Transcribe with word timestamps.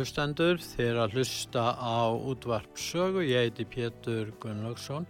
Hlustendur, 0.00 0.56
þeir 0.76 0.98
að 1.02 1.18
hlusta 1.18 1.62
á 1.76 2.08
útvarp 2.08 2.78
sögu, 2.80 3.20
ég 3.26 3.50
heiti 3.50 3.66
Pétur 3.68 4.30
Gunnlaugsson 4.40 5.04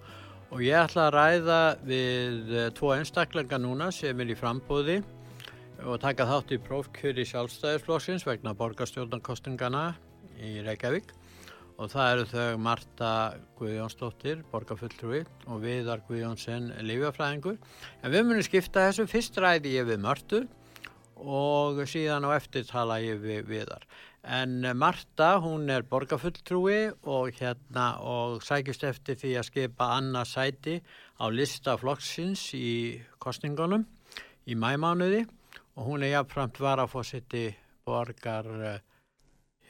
og 0.51 0.65
ég 0.65 0.75
ætla 0.81 1.07
að 1.07 1.15
ræða 1.15 1.59
við 1.87 2.51
eh, 2.59 2.69
tvo 2.75 2.91
einstaklega 2.97 3.61
núna 3.63 3.93
sem 3.95 4.19
er 4.19 4.33
í 4.33 4.39
frambóði 4.39 4.99
og 5.87 6.01
taka 6.03 6.27
þátt 6.27 6.57
í 6.57 6.61
prófkjöri 6.67 7.25
sjálfstæðisflóksins 7.31 8.27
vegna 8.27 8.57
borgarstjórnarkostingana 8.59 9.85
í 10.43 10.59
Reykjavík. 10.67 11.15
Og 11.81 11.89
það 11.89 12.11
eru 12.13 12.25
þau 12.29 12.59
Marta 12.61 13.13
Guðjónsdóttir, 13.57 14.43
borgarfulltrúi 14.51 15.23
og 15.47 15.63
Viðar 15.63 16.03
Guðjónsson, 16.11 16.75
lífjafræðingur. 16.85 17.57
En 18.03 18.13
við 18.13 18.27
munum 18.27 18.45
skipta 18.45 18.91
þessu, 18.91 19.07
fyrst 19.09 19.39
ræði 19.41 19.79
ég 19.79 19.89
við 19.89 20.03
Martu 20.05 20.43
og 21.21 21.83
síðan 21.89 22.27
á 22.29 22.31
eftir 22.37 22.65
tala 22.69 23.01
ég 23.03 23.21
við, 23.23 23.45
við 23.49 23.69
þar. 23.71 23.87
En 24.21 24.67
Marta, 24.77 25.31
hún 25.41 25.71
er 25.73 25.87
borgarfulltrúi 25.89 26.91
og 27.09 27.31
hérna 27.39 27.87
og 28.05 28.43
sækist 28.45 28.85
eftir 28.85 29.17
því 29.21 29.33
að 29.41 29.49
skipa 29.49 29.89
annað 29.97 30.29
sæti 30.35 30.77
á 31.17 31.25
lista 31.33 31.77
flokksins 31.81 32.43
í 32.57 33.01
kostningunum 33.23 33.87
í 34.45 34.57
mæmánuði 34.57 35.25
og 35.77 35.89
hún 35.89 36.05
er 36.05 36.19
jáfnframt 36.19 36.61
varafósiti 36.61 37.49
borgar 37.89 38.49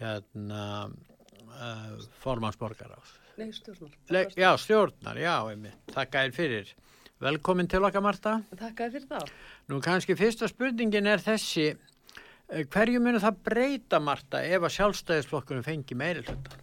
hérna 0.01 0.65
uh, 0.89 1.98
formansborgar 2.23 2.97
á. 2.97 3.01
Nei, 3.41 3.53
stjórnar. 3.55 3.93
Le, 4.12 4.25
já, 4.37 4.51
stjórnar, 4.59 5.21
já, 5.21 5.34
einmitt. 5.48 5.78
Þakka 5.95 6.25
þér 6.27 6.34
fyrir. 6.37 6.73
Velkomin 7.20 7.68
til 7.68 7.84
okkar, 7.84 8.00
Marta. 8.00 8.30
Takk 8.56 8.78
að 8.80 8.94
fyrir 8.94 9.08
það. 9.10 9.30
Nú 9.68 9.78
kannski 9.84 10.14
fyrsta 10.16 10.46
spurningin 10.48 11.04
er 11.06 11.20
þessi, 11.20 11.66
eh, 12.48 12.64
hverju 12.64 13.00
munir 13.00 13.20
það 13.20 13.42
breyta, 13.44 13.98
Marta, 14.00 14.41
ef 14.41 14.62
að 14.62 14.72
sjálfstæðisflokkurinn 14.76 15.66
fengi 15.66 15.94
meiri 15.94 16.22
hluta? 16.25 16.56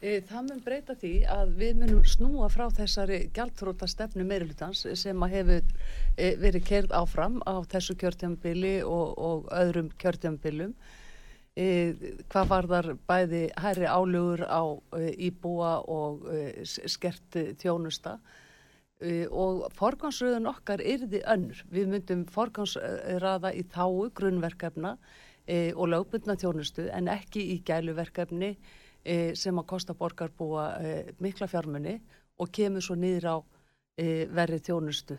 E, 0.00 0.20
það 0.20 0.48
mun 0.48 0.62
breyta 0.64 0.94
því 0.96 1.10
að 1.28 1.52
við 1.58 1.76
munum 1.82 2.04
snúa 2.04 2.48
frá 2.48 2.70
þessari 2.70 3.30
gjaldtróta 3.36 3.86
stefnu 3.86 4.24
meirihlutans 4.24 4.86
sem 4.94 5.22
að 5.22 5.34
hefur 5.34 5.62
e, 6.16 6.36
verið 6.36 6.64
kerð 6.64 6.96
áfram 6.96 7.36
á 7.44 7.60
þessu 7.68 7.96
kjörtjambili 8.00 8.82
og, 8.82 9.12
og 9.18 9.52
öðrum 9.52 9.92
kjörtjambilum. 9.98 10.72
Hvað 11.56 12.48
var 12.48 12.66
þar 12.68 12.90
bæði 13.08 13.44
hæri 13.56 13.86
álugur 13.88 14.42
á 14.44 14.60
íbúa 15.16 15.78
og 15.88 16.26
skert 16.64 17.32
þjónusta? 17.60 18.18
Uh, 18.96 19.26
og 19.28 19.66
forgansröðun 19.76 20.48
okkar 20.48 20.80
yrði 20.80 21.18
önnur. 21.28 21.58
Við 21.68 21.90
myndum 21.92 22.22
forgansraða 22.32 23.50
í 23.52 23.66
þáu 23.68 24.06
grunnverkefna 24.16 24.94
uh, 24.96 25.72
og 25.76 25.90
lögbundna 25.92 26.38
þjónustu 26.40 26.86
en 26.88 27.10
ekki 27.12 27.42
í 27.52 27.58
gæluverkefni 27.68 28.54
uh, 28.56 29.34
sem 29.36 29.60
að 29.60 29.68
kosta 29.68 29.92
borgarbúa 29.92 30.64
mikla 31.20 31.44
fjármunni 31.44 31.98
og 32.40 32.48
kemur 32.56 32.84
svo 32.84 32.96
niður 32.96 33.28
á 33.28 33.36
verið 33.96 34.64
þjónustu 34.64 35.14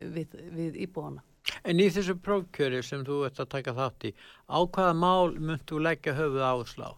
við, 0.00 0.32
við 0.52 0.80
íbúana. 0.84 1.20
En 1.68 1.80
í 1.80 1.86
þessu 1.92 2.16
prófkjöri 2.20 2.80
sem 2.84 3.04
þú 3.04 3.22
ert 3.28 3.40
að 3.40 3.52
taka 3.54 3.76
þátt 3.76 4.08
í, 4.08 4.14
á 4.52 4.58
hvaða 4.64 4.96
mál 4.96 5.36
myndu 5.36 5.80
leggja 5.80 6.16
höfuð 6.16 6.44
áslá? 6.44 6.90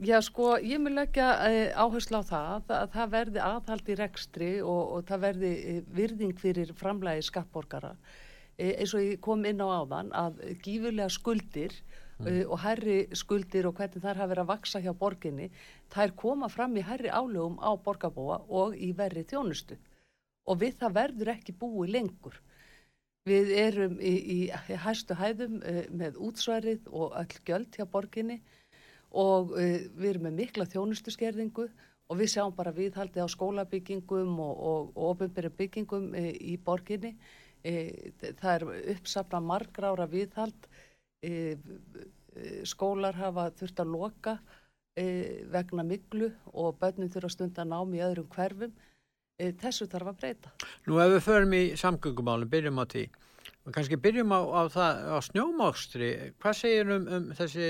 Já 0.00 0.16
sko, 0.24 0.54
ég 0.64 0.80
mun 0.80 0.94
leggja 0.96 1.26
uh, 1.44 1.74
áherslu 1.76 2.22
á 2.24 2.24
það 2.24 2.70
að 2.72 2.92
það 2.94 3.10
verði 3.12 3.40
aðhald 3.44 3.88
í 3.92 3.96
rekstri 3.98 4.50
og, 4.64 4.92
og 4.96 5.02
það 5.10 5.24
verði 5.26 5.50
uh, 5.58 5.80
virðing 5.98 6.38
fyrir 6.40 6.70
framlægi 6.78 7.26
skattborgara 7.26 7.90
uh, 7.92 8.70
eins 8.70 8.94
og 8.96 9.02
ég 9.04 9.18
kom 9.20 9.44
inn 9.44 9.60
á 9.60 9.68
áðan 9.68 10.08
að 10.16 10.38
gífurlega 10.64 11.12
skuldir 11.12 11.74
mm. 12.16 12.38
og 12.46 12.62
herri 12.62 12.94
skuldir 13.12 13.68
og 13.68 13.76
hvernig 13.76 14.00
þær 14.00 14.22
hafa 14.22 14.30
verið 14.30 14.44
að 14.46 14.52
vaksa 14.54 14.80
hjá 14.80 14.94
borginni 15.02 15.50
þær 15.92 16.14
koma 16.22 16.48
fram 16.48 16.78
í 16.80 16.86
herri 16.86 17.12
álögum 17.12 17.58
á 17.60 17.76
borgarbúa 17.76 18.40
og 18.48 18.78
í 18.80 18.94
verri 18.96 19.26
þjónustu 19.28 19.76
og 20.48 20.62
við 20.62 20.80
það 20.80 20.96
verður 20.96 21.32
ekki 21.34 21.52
búið 21.60 21.92
lengur. 21.98 22.40
Við 23.28 23.52
erum 23.52 24.00
í, 24.00 24.14
í, 24.16 24.38
hæstu 24.80 25.12
hæðum 25.12 25.60
með 25.92 26.16
útsværið 26.16 26.88
og 26.88 27.12
öll 27.20 27.42
göld 27.44 27.76
hjá 27.76 27.84
borginni 27.84 28.38
og 29.10 29.54
uh, 29.56 29.78
við 29.98 30.08
erum 30.12 30.28
með 30.28 30.36
mikla 30.38 30.66
þjónustuskerðingu 30.70 31.66
og 32.10 32.18
við 32.18 32.32
sjáum 32.32 32.54
bara 32.56 32.74
viðhaldi 32.74 33.22
á 33.22 33.26
skólabyggingum 33.30 34.38
og 34.42 34.96
ofinbæri 35.10 35.50
byggingum 35.58 36.10
uh, 36.14 36.30
í 36.34 36.56
borginni. 36.62 37.16
Uh, 37.60 37.90
það 38.40 38.52
er 38.54 38.66
uppsapna 38.96 39.42
margrára 39.44 40.06
viðhald, 40.08 40.70
skólar 42.64 43.12
hafa 43.18 43.50
þurft 43.52 43.82
að 43.82 43.90
loka 43.92 44.32
vegna 45.52 45.84
miklu 45.84 46.30
og 46.56 46.78
börnum 46.80 47.10
þurfa 47.12 47.28
stund 47.34 47.58
að 47.60 47.68
námi 47.68 47.98
í 47.98 48.04
öðrum 48.06 48.30
hverfum. 48.32 48.72
Þessu 49.60 49.84
þarf 49.92 50.14
að 50.14 50.22
breyta. 50.22 50.52
Nú 50.88 50.96
ef 51.04 51.12
við 51.12 51.20
förum 51.26 51.52
í 51.58 51.60
samgöngumálum, 51.76 52.48
byrjum 52.48 52.80
á 52.80 52.84
því 52.88 53.04
og 53.66 53.74
kannski 53.76 54.00
byrjum 54.00 54.32
á, 54.32 54.40
á, 54.40 54.62
á 55.12 55.18
snjómákstri. 55.20 56.10
Hvað 56.40 56.56
segir 56.56 56.92
um, 56.96 57.06
um 57.12 57.28
þessi 57.36 57.68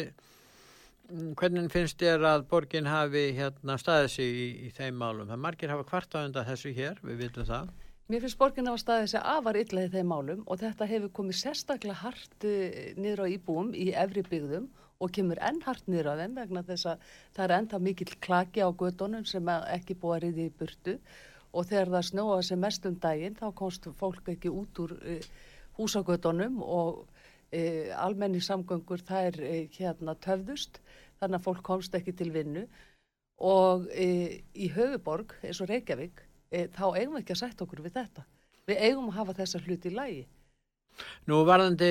hvernig 1.39 1.71
finnst 1.73 2.01
þér 2.01 2.27
að 2.29 2.49
borgin 2.51 2.89
hafi 2.91 3.31
hérna 3.37 3.77
staðið 3.81 4.11
sig 4.15 4.41
í, 4.41 4.49
í 4.67 4.73
þeim 4.77 4.99
málum? 5.01 5.29
Það 5.31 5.45
margir 5.47 5.73
hafa 5.75 5.87
kvarta 5.89 6.25
undan 6.27 6.47
þessu 6.49 6.75
hér, 6.77 7.01
við 7.07 7.25
vitum 7.25 7.49
það. 7.49 7.73
Mér 8.11 8.25
finnst 8.25 8.39
borgin 8.41 8.67
hafa 8.67 8.83
staðið 8.83 9.09
sig 9.13 9.27
afar 9.33 9.59
illa 9.61 9.87
í 9.87 9.91
þeim 9.93 10.13
málum 10.13 10.45
og 10.47 10.61
þetta 10.63 10.89
hefur 10.91 11.13
komið 11.21 11.41
sérstaklega 11.41 12.01
hart 12.03 12.47
eh, 12.49 12.93
niður 12.99 13.23
á 13.23 13.27
íbúum 13.31 13.75
í 13.75 13.91
efri 13.95 14.25
byggðum 14.27 14.71
og 15.01 15.13
kemur 15.17 15.41
enn 15.47 15.61
hart 15.65 15.87
niður 15.89 16.13
á 16.13 16.15
þeim 16.21 16.35
vegna 16.37 16.63
þess 16.67 16.89
að 16.91 17.05
það 17.37 17.45
er 17.45 17.55
ennþá 17.57 17.81
mikill 17.87 18.17
klaki 18.27 18.65
á 18.67 18.69
gödunum 18.83 19.25
sem 19.29 19.53
ekki 19.73 19.97
búið 20.01 20.17
að 20.17 20.25
riði 20.27 20.49
í 20.49 20.57
burtu 20.59 20.97
og 21.51 21.67
þegar 21.71 21.93
það 21.95 22.09
snóða 22.11 22.43
sem 22.47 22.61
mest 22.63 22.89
um 22.91 22.99
daginn 23.03 23.39
þá 23.39 23.47
komst 23.63 23.89
fólk 24.01 24.29
ekki 24.35 24.53
út 24.53 24.83
úr 24.85 24.97
uh, 24.99 25.31
húsagödunum 25.79 26.61
og 26.63 27.01
uh, 27.01 27.89
almenni 28.05 28.43
samgöngur 28.45 29.03
það 29.07 29.31
er 29.31 29.41
uh, 29.47 29.63
hérna 29.79 30.17
töfðust 30.27 30.83
þannig 31.21 31.39
að 31.41 31.47
fólk 31.47 31.63
komst 31.67 31.95
ekki 31.97 32.15
til 32.17 32.31
vinnu 32.35 32.67
og 33.41 33.87
e, 33.93 34.41
í 34.55 34.69
höfuborg 34.75 35.37
eins 35.45 35.61
og 35.63 35.71
Reykjavík 35.71 36.21
e, 36.51 36.67
þá 36.69 36.85
eigum 36.97 37.17
við 37.17 37.23
ekki 37.23 37.37
að 37.37 37.43
setja 37.43 37.67
okkur 37.67 37.83
við 37.85 37.97
þetta. 37.97 38.27
Við 38.69 38.85
eigum 38.89 39.09
að 39.11 39.19
hafa 39.21 39.37
þessa 39.41 39.63
hluti 39.65 39.91
í 39.91 39.97
lægi. 39.97 40.25
Nú 41.31 41.43
varðandi 41.49 41.91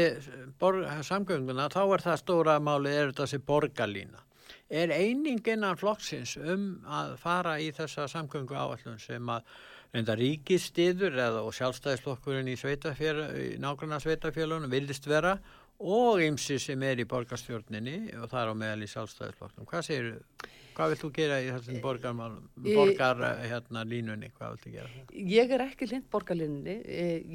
samgönguna 1.08 1.70
þá 1.74 1.82
er 1.86 2.04
það 2.06 2.20
stóra 2.22 2.58
máli 2.62 2.92
er 2.94 3.12
þetta 3.12 3.28
sem 3.32 3.46
borgarlína. 3.46 4.22
Er 4.70 4.94
einingin 4.94 5.66
af 5.66 5.80
flokksins 5.82 6.36
um 6.38 6.84
að 6.86 7.16
fara 7.22 7.56
í 7.62 7.72
þessa 7.74 8.06
samgöngu 8.12 8.54
áallun 8.54 9.00
sem 9.02 9.32
að 9.34 9.48
reynda 9.94 10.14
ríkistiður 10.18 11.16
og 11.42 11.50
sjálfstæðisflokkurinn 11.58 12.52
í, 12.52 12.54
í 12.54 13.48
nákvæmna 13.62 13.98
sveitafélunum 14.04 14.70
vildist 14.70 15.10
vera 15.10 15.40
og 15.80 16.22
ymsi 16.24 16.60
sem 16.60 16.82
er 16.84 17.00
í 17.00 17.08
borgarstjórninni 17.08 17.98
og 18.20 18.28
það 18.32 18.42
er 18.42 18.52
á 18.52 18.56
meðal 18.62 18.84
í 18.84 18.90
sjálfstæðisflokknum. 18.92 19.68
Hvað 19.70 19.86
segir 19.88 20.10
þú? 20.10 20.56
Hvað 20.80 20.94
vilt 20.94 21.02
þú 21.04 21.10
gera 21.12 21.38
í 21.44 21.48
þessum 21.52 21.80
borgar, 21.84 22.36
borgar 22.64 23.24
hérna, 23.44 23.82
línunni? 23.84 24.30
Hvað 24.38 24.54
vilt 24.54 24.62
þú 24.64 24.72
gera? 24.78 25.02
Ég 25.28 25.52
er 25.52 25.64
ekki 25.66 25.90
lind 25.92 26.06
borgarlínunni. 26.12 26.76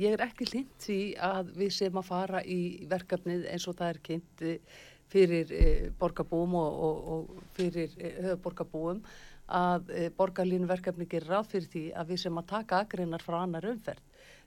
Ég 0.01 0.17
er 0.17 0.25
ekki 0.25 0.49
lind 0.49 0.73
því 0.81 0.99
að 1.29 1.51
við 1.59 1.75
sem 1.77 2.01
að 2.01 2.09
fara 2.09 2.41
í 2.41 2.61
verkefnið 2.89 3.45
eins 3.53 3.69
og 3.69 3.77
það 3.81 3.93
er 3.93 4.01
kynnt 4.09 4.45
fyrir 5.13 5.53
borgarbúum 6.01 6.57
og, 6.57 6.81
og, 6.89 7.13
og 7.15 7.45
fyrir 7.59 7.93
höfuborgarbúum 8.01 9.05
að 9.45 9.93
borgarlínuverkefni 10.17 11.05
gerir 11.05 11.35
ráð 11.35 11.53
fyrir 11.53 11.69
því 11.75 11.85
að 12.01 12.15
við 12.15 12.25
sem 12.25 12.41
að 12.41 12.51
taka 12.55 12.81
agreinar 12.81 13.25
frá 13.25 13.43
annar 13.43 13.69
umferð. 13.69 14.01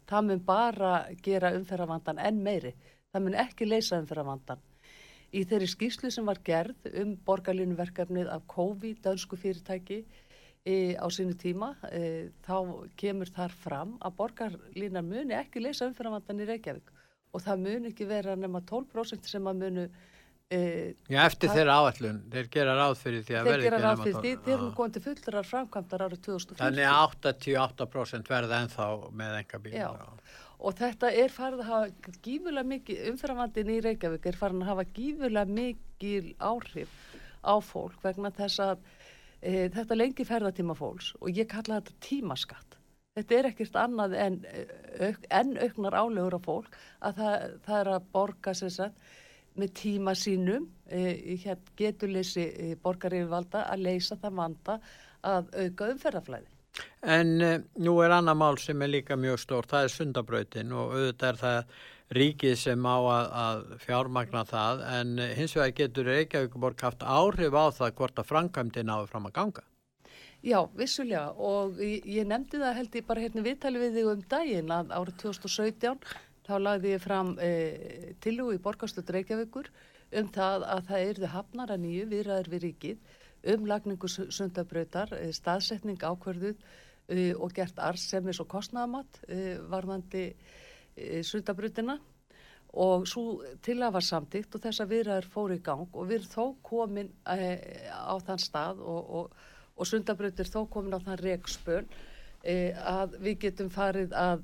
Það 0.07 0.29
mun 0.31 0.45
bara 0.47 0.91
gera 1.21 1.53
umferðavandan 1.53 2.21
enn 2.23 2.41
meiri. 2.41 2.73
Það 3.13 3.23
mun 3.25 3.37
ekki 3.39 3.67
leysa 3.67 3.99
umferðavandan. 4.01 4.63
Í 5.35 5.43
þeirri 5.47 5.67
skýslu 5.71 6.11
sem 6.11 6.27
var 6.27 6.39
gerð 6.47 6.87
um 7.01 7.13
borgarlínuverkefnið 7.27 8.29
af 8.31 8.45
COVID, 8.51 9.01
dönsku 9.03 9.39
fyrirtæki 9.39 10.01
e, 10.63 10.95
á 10.95 11.07
sínu 11.11 11.35
tíma, 11.39 11.73
e, 11.91 12.29
þá 12.47 12.87
kemur 12.99 13.31
þar 13.35 13.55
fram 13.63 13.95
að 13.99 14.15
borgarlínar 14.21 15.07
muni 15.07 15.35
ekki 15.35 15.63
leysa 15.63 15.87
umfyrirvandan 15.89 16.43
í 16.43 16.47
Reykjavík 16.51 16.93
og 17.35 17.43
það 17.43 17.63
muni 17.65 17.91
ekki 17.91 18.07
vera 18.07 18.35
nema 18.39 18.63
12% 18.63 19.27
sem 19.27 19.49
að 19.51 19.63
munu 19.63 19.87
e, 20.53 20.59
Já, 21.11 21.19
eftir 21.25 21.51
þeirra 21.53 21.77
áallun, 21.81 22.19
þeir 22.31 22.49
gera 22.53 22.75
ráð 22.77 22.95
fyrir 23.01 23.23
því 23.27 23.37
að 23.39 23.49
verði 23.51 23.69
ekki 23.69 23.73
nema 23.73 23.77
12%. 23.77 23.77
Þeir 23.77 23.77
gera 23.77 23.83
ráð 23.83 24.03
fyrir 24.03 24.17
því, 24.17 24.33
þeir 24.45 24.55
eru 24.57 24.69
góðandi 24.77 25.03
fullrar 25.05 25.49
framkvæmdar 25.51 26.03
árið 26.07 26.21
2014. 26.27 26.59
Þannig 26.61 26.89
að 26.91 26.99
88% 27.05 28.31
verða 28.33 28.61
ennþá 28.63 28.89
með 29.21 29.39
enga 29.41 29.61
bíl. 29.65 29.73
Já, 29.75 29.89
og 30.57 30.77
þetta 30.77 31.11
er 31.23 31.33
farið 31.33 31.63
að 31.63 31.71
hafa 31.71 32.15
gífulega 32.25 32.71
mikið, 32.71 33.03
umfyrirvandin 33.11 33.73
í 33.73 33.81
Reykjavík 33.85 34.29
er 34.31 34.39
farið 34.39 34.63
að 34.63 34.71
hafa 34.71 34.87
gífulega 34.95 35.57
mikið 35.59 36.31
áhrif 36.39 36.95
á 37.45 37.55
fólk 37.61 37.99
vegna 38.03 38.31
þess 38.33 38.63
að 38.63 38.81
e, 39.41 39.67
þetta 39.75 39.99
lengi 39.99 40.25
ferðatíma 40.27 40.75
fólks 40.77 41.13
og 41.21 41.29
ég 41.35 41.49
kalla 41.51 41.81
þetta 41.81 42.01
tímaskatt. 42.07 42.79
Þetta 43.17 43.37
er 43.37 43.47
ekkert 43.49 43.77
annað 43.81 44.11
en, 44.21 44.35
auk, 45.01 45.23
en 45.33 45.55
auknar 45.57 45.95
álegur 45.97 46.37
á 46.37 46.41
fólk 46.41 46.75
að 47.01 47.21
það, 47.21 47.45
það 47.65 47.79
er 47.79 47.89
að 47.95 48.11
borga 48.13 48.53
sér 48.57 48.73
satt 48.75 49.07
með 49.57 49.73
tíma 49.81 50.13
sínum, 50.17 50.67
e, 50.85 51.35
hér 51.43 51.59
geturleysi 51.79 52.45
e, 52.47 52.69
borgarífivalda 52.83 53.65
að 53.71 53.83
leysa 53.87 54.17
það 54.21 54.39
vanda 54.41 54.77
að 55.25 55.51
auka 55.65 55.91
umferðaflæði. 55.93 56.49
En 57.01 57.29
uh, 57.41 57.53
nú 57.81 57.95
er 58.05 58.13
annað 58.13 58.37
mál 58.37 58.57
sem 58.61 58.81
er 58.85 58.91
líka 58.91 59.15
mjög 59.17 59.39
stór, 59.41 59.65
það 59.69 59.87
er 59.87 59.93
sundabrautin 59.93 60.73
og 60.75 60.91
auðvitað 60.93 61.29
er 61.29 61.39
það 61.41 61.71
ríkið 62.17 62.53
sem 62.61 62.85
á 62.87 62.97
að, 62.97 63.31
að 63.43 63.63
fjármagna 63.83 64.43
það 64.47 64.83
en 64.99 65.15
hins 65.39 65.55
vegar 65.57 65.73
getur 65.79 66.07
Reykjavíkuborg 66.07 66.83
haft 66.85 67.03
áhrif 67.03 67.57
á 67.57 67.65
það 67.79 67.97
hvort 67.97 68.21
að 68.21 68.29
framkvæmdi 68.29 68.85
náðu 68.87 69.09
fram 69.11 69.27
að 69.27 69.35
ganga. 69.39 69.65
Já, 70.45 70.61
vissulega 70.77 71.33
og 71.41 71.81
ég, 71.81 72.05
ég 72.05 72.27
nefndi 72.29 72.61
það 72.61 72.77
held 72.77 72.95
ég 72.95 73.07
bara 73.07 73.23
hérna 73.25 73.43
viðtali 73.43 73.81
við 73.81 73.97
þig 73.97 74.09
um 74.13 74.23
daginn 74.31 74.71
að 74.71 74.93
árið 74.95 75.19
2017 75.25 75.97
þá 76.47 76.55
lagði 76.61 76.95
ég 76.95 77.03
fram 77.03 77.35
eh, 77.43 78.15
tilú 78.23 78.49
í 78.55 78.61
borgarstöld 78.63 79.09
Reykjavíkur 79.11 79.69
um 80.17 80.27
það 80.31 80.65
að 80.71 80.83
það 80.89 81.05
erði 81.11 81.31
hafnar 81.33 81.73
að 81.73 81.81
nýju 81.83 82.09
viðræður 82.13 82.51
við 82.53 82.67
ríkið 82.67 83.15
um 83.53 83.65
lagningu 83.67 84.09
sundabrautar, 84.09 85.13
eh, 85.19 85.31
staðsetning 85.35 86.03
ákverðuð 86.03 86.55
uh, 86.57 87.33
og 87.39 87.53
gert 87.55 87.79
arsemis 87.79 88.39
og 88.43 88.49
kostnæðamatt 88.51 89.21
uh, 89.27 89.57
varðandi 89.71 90.29
uh, 90.33 91.21
sundabrautina. 91.23 91.99
Og 92.77 93.07
svo 93.09 93.39
til 93.63 93.77
að 93.81 93.93
var 93.95 94.05
samtíkt 94.05 94.55
og 94.57 94.61
þess 94.61 94.83
að 94.83 94.91
viðraður 94.91 95.29
fóru 95.33 95.55
í 95.55 95.61
gang 95.63 95.87
og 95.87 96.09
við 96.09 96.17
erum 96.19 96.33
þó 96.33 96.43
komin 96.67 97.07
á 97.25 98.13
þann 98.27 98.41
stað 98.43 98.81
og, 98.83 99.07
og, 99.17 99.37
og 99.79 99.87
sundabrautir 99.87 100.51
þó 100.51 100.59
komin 100.69 100.93
á 100.93 100.99
þann 100.99 101.21
reikspöl 101.23 101.85
að 102.43 103.15
við 103.23 103.39
getum 103.47 103.71
farið 103.73 104.13
að 104.19 104.43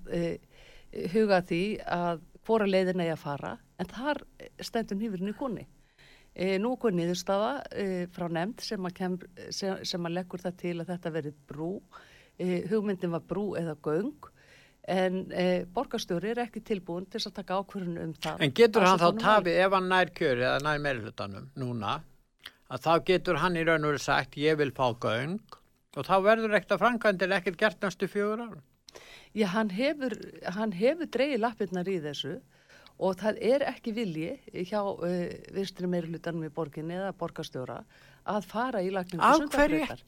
huga 1.14 1.42
því 1.46 1.64
að 1.86 2.22
hvora 2.44 2.68
leiðin 2.68 3.04
eigi 3.04 3.14
að 3.14 3.24
fara 3.24 3.54
en 3.80 3.90
þar 3.90 4.22
stendur 4.62 5.00
nýfurinn 5.00 5.32
í 5.32 5.38
kunni. 5.38 5.66
E, 6.34 6.58
nú 6.58 6.74
er 6.76 6.96
niðurstafa 6.98 7.52
e, 7.78 7.88
frá 8.14 8.26
nefnd 8.32 8.64
sem 8.66 8.86
að, 8.88 8.94
kem, 8.98 9.18
sem, 9.54 9.84
sem 9.86 10.06
að 10.08 10.16
leggur 10.18 10.42
það 10.42 10.60
til 10.64 10.76
að 10.80 10.94
þetta 10.94 11.14
verið 11.14 11.42
brú. 11.50 11.74
E, 12.38 12.64
hugmyndin 12.72 13.14
var 13.14 13.26
brú 13.30 13.52
eða 13.60 13.76
göng 13.86 14.32
en 14.90 15.20
e, 15.32 15.64
borgarstjóri 15.72 16.34
er 16.34 16.42
ekki 16.44 16.64
tilbúin 16.66 17.06
til 17.12 17.22
að 17.22 17.36
taka 17.38 17.60
ákvörðun 17.62 18.02
um 18.02 18.16
það. 18.18 18.42
En 18.44 18.56
getur 18.58 18.84
hann 18.88 19.00
þá 19.00 19.22
tafið 19.22 19.60
ef 19.64 19.76
hann 19.78 19.92
nær 19.92 20.12
kjöri 20.18 20.44
eða 20.44 20.64
nær 20.66 20.82
meirhlutanum 20.84 21.46
núna 21.60 22.00
að 22.74 22.84
þá 22.88 22.94
getur 23.08 23.40
hann 23.44 23.60
í 23.60 23.64
raun 23.68 23.86
og 23.86 23.94
verið 23.94 24.06
sagt 24.08 24.38
ég 24.42 24.58
vil 24.60 24.74
fá 24.76 24.90
göng 24.92 25.38
og 25.94 26.08
þá 26.08 26.16
verður 26.26 26.58
ekkert 26.58 26.76
að 26.76 26.84
framkvæmdir 26.84 27.36
ekkert 27.38 27.60
gert 27.62 27.86
næstu 27.86 28.10
fjögur 28.10 28.48
ára. 28.48 28.62
Já, 29.34 29.48
hann 29.56 29.72
hefur, 29.74 30.14
hann 30.56 30.74
hefur 30.78 31.10
dreyið 31.10 31.40
lappirnar 31.42 31.90
í 31.90 32.00
þessu 32.04 32.38
og 33.04 33.18
það 33.18 33.40
er 33.42 33.64
ekki 33.66 33.94
vilji 33.96 34.32
hjá 34.70 34.80
uh, 34.86 35.06
vinstri 35.56 35.90
meirulutanum 35.90 36.46
í 36.46 36.52
borginni 36.54 37.00
eða 37.00 37.14
borgarstjóra 37.18 37.80
að 38.30 38.46
fara 38.48 38.80
í 38.84 38.92
lagningu 38.94 39.30
sundabröðar. 39.36 40.04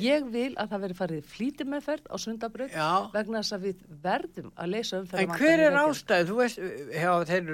Ég 0.00 0.28
vil 0.32 0.52
að 0.56 0.70
það 0.70 0.84
veri 0.84 0.96
farið 0.96 1.26
flíti 1.28 1.66
meðferð 1.68 2.06
á 2.08 2.16
sundabröð 2.22 2.76
vegna 3.12 3.42
þess 3.42 3.56
að 3.56 3.66
við 3.66 3.82
verðum 4.06 4.52
að 4.54 4.70
leysa 4.72 5.00
um 5.02 5.10
En 5.20 5.34
hver 5.34 5.64
er 5.66 5.76
ástæð? 5.82 6.32
Veist, 6.38 6.62
já, 6.94 7.10
þeir, 7.28 7.50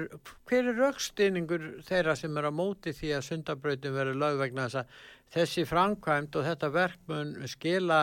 hver 0.51 0.71
er 0.71 0.79
raukstýningur 0.79 1.67
þeirra 1.89 2.15
sem 2.21 2.39
er 2.39 2.47
á 2.47 2.53
móti 2.55 2.95
því 2.95 3.17
að 3.17 3.27
sundabröðin 3.31 3.99
verður 3.99 4.21
lög 4.23 4.39
vegna 4.45 4.69
þess 4.69 4.85
að 4.85 5.03
þessi 5.35 5.67
framkvæmt 5.67 6.39
og 6.39 6.47
þetta 6.47 6.73
verkmun 6.79 7.35
skila, 7.51 8.01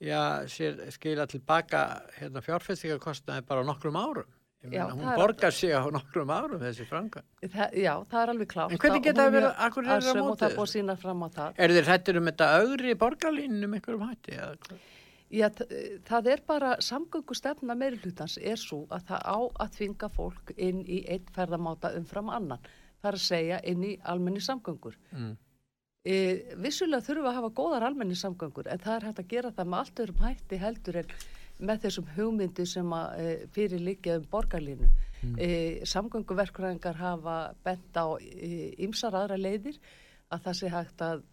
já, 0.00 0.22
skila 0.48 1.26
tilbaka 1.30 1.82
hérna, 2.18 2.42
fjárfestingarkostnaði 2.44 3.46
bara 3.48 3.64
nokkrum 3.66 3.96
árum? 3.96 4.32
Já, 4.72 4.88
hún 4.90 5.06
borgar 5.14 5.52
sig 5.52 5.70
á 5.70 5.84
nokkrum 5.92 6.30
árum 6.32 6.58
þessi 6.60 6.86
franga. 6.88 7.22
Já, 7.44 7.92
það 8.10 8.20
er 8.22 8.32
alveg 8.32 8.48
klátt. 8.50 8.72
En 8.72 8.80
hvernig 8.82 9.04
geta 9.04 9.26
það 9.26 9.34
verið, 9.36 9.48
akkur 9.66 9.84
er 9.84 10.02
það 10.02 10.08
á 10.10 10.24
mótið? 10.26 11.38
Á. 11.38 11.44
Er 11.56 11.74
þið 11.76 11.90
hættir 11.92 12.18
um 12.18 12.30
þetta 12.30 12.48
augri 12.60 12.94
borgarlínum 12.98 13.76
einhverjum 13.78 14.06
hætti? 14.08 14.40
Já, 15.30 15.48
það 16.06 16.30
er 16.32 16.42
bara, 16.46 16.74
samgöngu 16.82 17.34
stefna 17.34 17.74
meiri 17.78 17.98
hlutans 18.02 18.38
er 18.38 18.58
svo 18.58 18.84
að 18.94 19.08
það 19.10 19.24
á 19.26 19.38
að 19.64 19.72
þvinga 19.78 20.10
fólk 20.14 20.52
inn 20.56 20.82
í 20.86 21.00
einn 21.10 21.32
ferðamáta 21.34 21.92
umfram 21.98 22.30
annan. 22.30 22.62
Það 23.02 23.10
er 23.10 23.18
að 23.18 23.26
segja 23.26 23.58
inn 23.70 23.82
í 23.86 23.96
almenni 24.02 24.42
samgöngur. 24.42 24.98
Mm. 25.12 25.34
E, 26.06 26.16
vissulega 26.62 27.02
þurfum 27.02 27.24
við 27.24 27.32
að 27.32 27.38
hafa 27.40 27.54
góðar 27.58 27.84
almenni 27.88 28.16
samgöngur 28.18 28.68
en 28.70 28.82
það 28.82 28.96
er 28.96 29.06
hægt 29.08 29.22
að 29.22 29.30
gera 29.32 29.50
það 29.56 29.70
með 29.72 29.80
allt 29.80 30.02
öðrum 30.04 30.22
hætti 30.22 30.58
heldur 30.62 30.98
en 31.00 31.14
með 31.66 31.80
þessum 31.86 32.10
hugmyndu 32.14 32.66
sem 32.68 32.92
að 32.94 33.22
e, 33.22 33.30
fyrir 33.56 33.82
líka 33.82 34.18
um 34.20 34.26
borgarlínu. 34.30 34.88
Mm. 35.22 35.38
E, 35.40 35.48
samgönguverkvæðingar 35.88 37.00
hafa 37.00 37.36
bent 37.64 37.96
á 37.98 38.06
ymsar 38.86 39.16
e, 39.16 39.22
aðra 39.22 39.40
leiðir 39.40 39.80
að 40.30 40.44
það 40.44 40.58
sé 40.60 40.70
hægt 40.76 41.02
að 41.06 41.24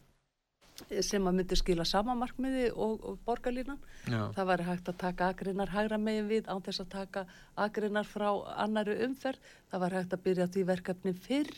sem 1.06 1.28
að 1.30 1.36
myndi 1.38 1.58
skila 1.60 1.86
samamarkmiði 1.86 2.72
og, 2.72 3.04
og 3.06 3.20
borgarlínan. 3.28 3.78
Já. 4.10 4.32
Það 4.34 4.48
væri 4.50 4.66
hægt 4.72 4.90
að 4.90 4.98
taka 5.04 5.28
agrinnar 5.30 5.70
hægra 5.70 6.00
megin 6.02 6.32
við 6.32 6.50
án 6.50 6.64
þess 6.66 6.82
að 6.82 6.90
taka 6.96 7.26
agrinnar 7.68 8.10
frá 8.10 8.32
annari 8.66 8.98
umferð. 9.06 9.54
Það 9.70 9.86
væri 9.86 10.00
hægt 10.00 10.18
að 10.18 10.26
byrja 10.26 10.50
því 10.56 10.66
verkefni 10.72 11.14
fyrr 11.28 11.54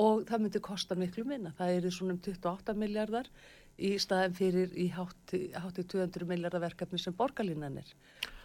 og 0.00 0.24
það 0.28 0.44
myndi 0.44 0.62
kosta 0.64 0.96
miklu 0.98 1.24
minna. 1.28 1.52
Það 1.58 1.76
er 1.76 1.90
svona 1.94 2.16
um 2.16 2.22
28 2.22 2.74
miljardar 2.78 3.30
í 3.78 3.94
staðin 4.02 4.36
fyrir 4.36 4.74
í 4.78 4.88
hátti, 4.94 5.48
hátti 5.54 5.86
200 5.90 6.28
miljardar 6.30 6.62
verkefni 6.64 7.00
sem 7.00 7.16
borgarlínan 7.16 7.80
er. 7.82 7.90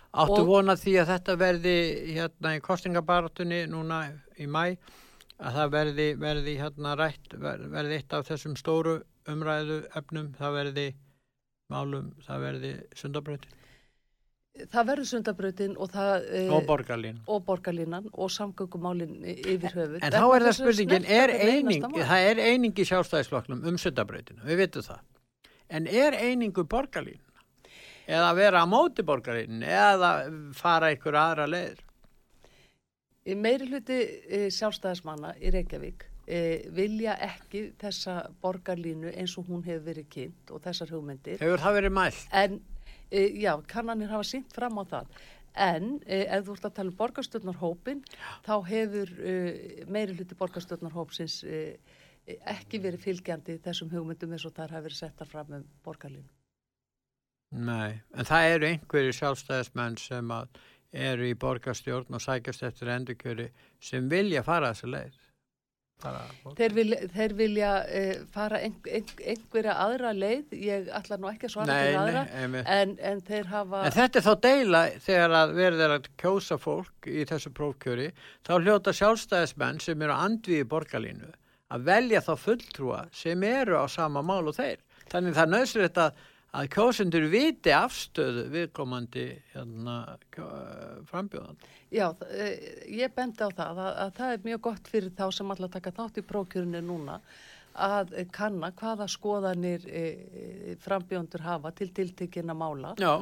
Áttu 0.10 0.42
og, 0.42 0.48
vona 0.50 0.74
því 0.78 0.96
að 1.04 1.12
þetta 1.14 1.36
verði 1.38 1.76
hérna 2.16 2.56
í 2.58 2.64
kostingabaratunni 2.66 3.62
núna 3.70 4.02
í 4.42 4.48
mæ 4.50 4.64
að 5.40 5.56
það 5.56 5.76
verði, 5.76 6.08
verði 6.20 6.56
hérna 6.60 6.96
rætt, 7.00 7.36
verði 7.40 8.00
eitt 8.00 8.16
af 8.18 8.26
þessum 8.28 8.58
stóru 8.60 8.98
umræðu 9.30 9.84
efnum, 9.96 10.34
það 10.40 10.58
verði 10.58 10.88
málum, 11.72 12.10
það 12.26 12.46
verði 12.48 12.74
sundabröðin? 12.98 13.59
Það 14.70 14.90
verður 14.92 15.08
sundabröðin 15.12 15.78
og 15.80 15.94
það... 15.94 16.26
E, 16.30 16.42
og 16.54 16.66
borgarlínan. 16.68 17.22
Og 17.32 17.46
borgarlínan 17.48 18.10
og 18.12 18.34
samgöngumálin 18.34 19.16
yfir 19.24 19.72
höfuð. 19.78 20.02
En, 20.02 20.12
þá 20.18 20.26
er 20.26 20.48
það 20.48 20.58
spurningin, 20.58 21.08
er 21.20 21.34
eining, 21.38 21.88
það 22.00 22.28
er 22.34 22.44
eining 22.50 22.76
í 22.76 22.88
sjálfstæðisflokknum 22.92 23.64
um 23.70 23.80
sundabröðinu, 23.80 24.44
við 24.50 24.66
vitum 24.66 24.88
það 24.90 25.08
en 25.70 25.88
er 25.88 26.18
einingu 26.18 26.66
borgarlín 26.66 27.22
eða 28.10 28.32
vera 28.38 28.64
á 28.66 28.68
móti 28.70 29.06
borgarlín 29.06 29.64
eða 29.64 30.14
fara 30.58 30.92
ykkur 30.96 31.18
aðra 31.20 31.46
leður? 31.50 31.84
Meiri 33.38 33.68
hluti 33.70 33.98
e, 34.26 34.48
sjálfstæðismanna 34.56 35.36
í 35.38 35.52
Reykjavík 35.54 36.08
e, 36.26 36.40
vilja 36.74 37.14
ekki 37.22 37.68
þessa 37.78 38.24
borgarlínu 38.42 39.12
eins 39.14 39.36
og 39.38 39.52
hún 39.52 39.62
hefur 39.68 39.86
verið 39.92 40.08
kynnt 40.16 40.54
og 40.56 40.64
þessar 40.64 40.96
hugmyndir. 40.96 41.38
Hefur 41.44 41.62
það 41.62 41.78
verið 41.78 41.96
mælt? 42.00 42.24
En 42.34 42.58
e, 43.12 43.26
já, 43.42 43.54
kannanir 43.68 44.10
hafa 44.14 44.28
sínt 44.28 44.54
fram 44.56 44.80
á 44.82 44.84
það. 44.94 45.20
En 45.60 45.88
eh, 46.06 46.26
ef 46.30 46.46
þú 46.46 46.56
ert 46.56 46.68
að 46.70 46.76
tala 46.78 46.94
um 46.94 46.98
borgarstjórnarhópin, 47.00 48.04
þá 48.46 48.56
hefur 48.70 49.14
eh, 49.20 49.86
meiri 49.90 50.16
hluti 50.18 50.38
borgarstjórnarhópsins 50.40 51.42
ekki 52.30 52.78
verið 52.84 53.06
fylgjandi 53.08 53.56
þessum 53.64 53.90
hugmyndum 53.90 54.36
eins 54.36 54.46
og 54.46 54.54
þar 54.54 54.76
hafi 54.76 54.86
verið 54.90 55.00
settar 55.00 55.30
fram 55.30 55.56
um 55.58 55.64
borgarlínu. 55.86 56.30
Nei, 57.58 57.98
en 58.14 58.28
það 58.30 58.52
eru 58.54 58.68
einhverju 58.68 59.16
sjálfstæðismenn 59.18 59.98
sem 59.98 60.34
eru 60.94 61.26
í 61.30 61.38
borgarstjórn 61.38 62.18
og 62.18 62.22
sækjast 62.22 62.68
eftir 62.68 62.92
endurkjöri 62.94 63.48
sem 63.82 64.10
vilja 64.10 64.44
fara 64.46 64.70
þessu 64.74 64.92
leið. 64.94 65.18
Þeir 66.00 66.74
vilja, 66.78 66.98
þeir 67.12 67.34
vilja 67.36 67.70
uh, 67.84 68.12
fara 68.32 68.62
ein, 68.64 68.76
ein, 68.88 69.10
einhverja 69.34 69.74
aðra 69.84 70.14
leið, 70.16 70.54
ég 70.56 70.88
ætla 70.96 71.18
nú 71.20 71.28
ekki 71.28 71.50
að 71.50 71.54
svara 71.58 71.74
nei, 71.74 71.90
til 71.90 72.00
aðra, 72.00 72.24
nei, 72.54 72.62
en, 72.76 72.94
en 73.10 73.24
þeir 73.28 73.50
hafa... 73.52 73.82
En 73.90 73.96
þetta 73.98 74.22
er 74.22 74.28
þá 74.30 74.32
deila 74.46 74.84
þegar 75.04 75.36
að 75.42 75.54
verður 75.60 75.96
að 75.98 76.08
kjósa 76.24 76.60
fólk 76.62 77.12
í 77.12 77.28
þessu 77.28 77.52
prófkjöri, 77.58 78.08
þá 78.48 78.54
hljóta 78.62 78.96
sjálfstæðismenn 78.96 79.84
sem 79.84 80.08
eru 80.08 80.16
andviði 80.16 80.70
borgarlínu 80.72 81.34
að 81.70 81.86
velja 81.90 82.22
þá 82.26 82.34
fulltrúa 82.46 83.02
sem 83.14 83.44
eru 83.46 83.78
á 83.78 83.86
sama 83.92 84.24
mál 84.26 84.48
og 84.50 84.56
þeir. 84.58 84.80
Þannig 85.10 85.36
það 85.36 85.46
er 85.46 85.54
nöðslega 85.54 86.06
að, 86.06 86.24
að 86.56 86.70
kjósendur 86.74 87.28
viti 87.30 87.74
afstöðu 87.76 88.48
viðkomandi 88.54 89.26
hérna, 89.54 89.98
frambjóðan. 91.10 91.60
Já, 91.94 92.10
eh, 92.26 92.86
ég 92.90 93.14
bendi 93.14 93.46
á 93.46 93.50
það 93.54 93.82
að, 93.86 93.94
að 94.06 94.14
það 94.18 94.34
er 94.34 94.46
mjög 94.48 94.62
gott 94.62 94.90
fyrir 94.90 95.16
þá 95.18 95.26
sem 95.34 95.52
alltaf 95.52 95.74
taka 95.78 95.96
þátt 96.00 96.22
í 96.22 96.26
prókjörunni 96.26 96.82
núna 96.86 97.20
að 97.80 98.16
kanna 98.34 98.72
hvaða 98.76 99.06
skoðanir 99.08 99.86
e, 99.88 100.76
frambjóndur 100.82 101.46
hafa 101.46 101.72
til 101.72 101.92
tiltekina 101.94 102.56
mála 102.58 102.96
Já. 103.00 103.22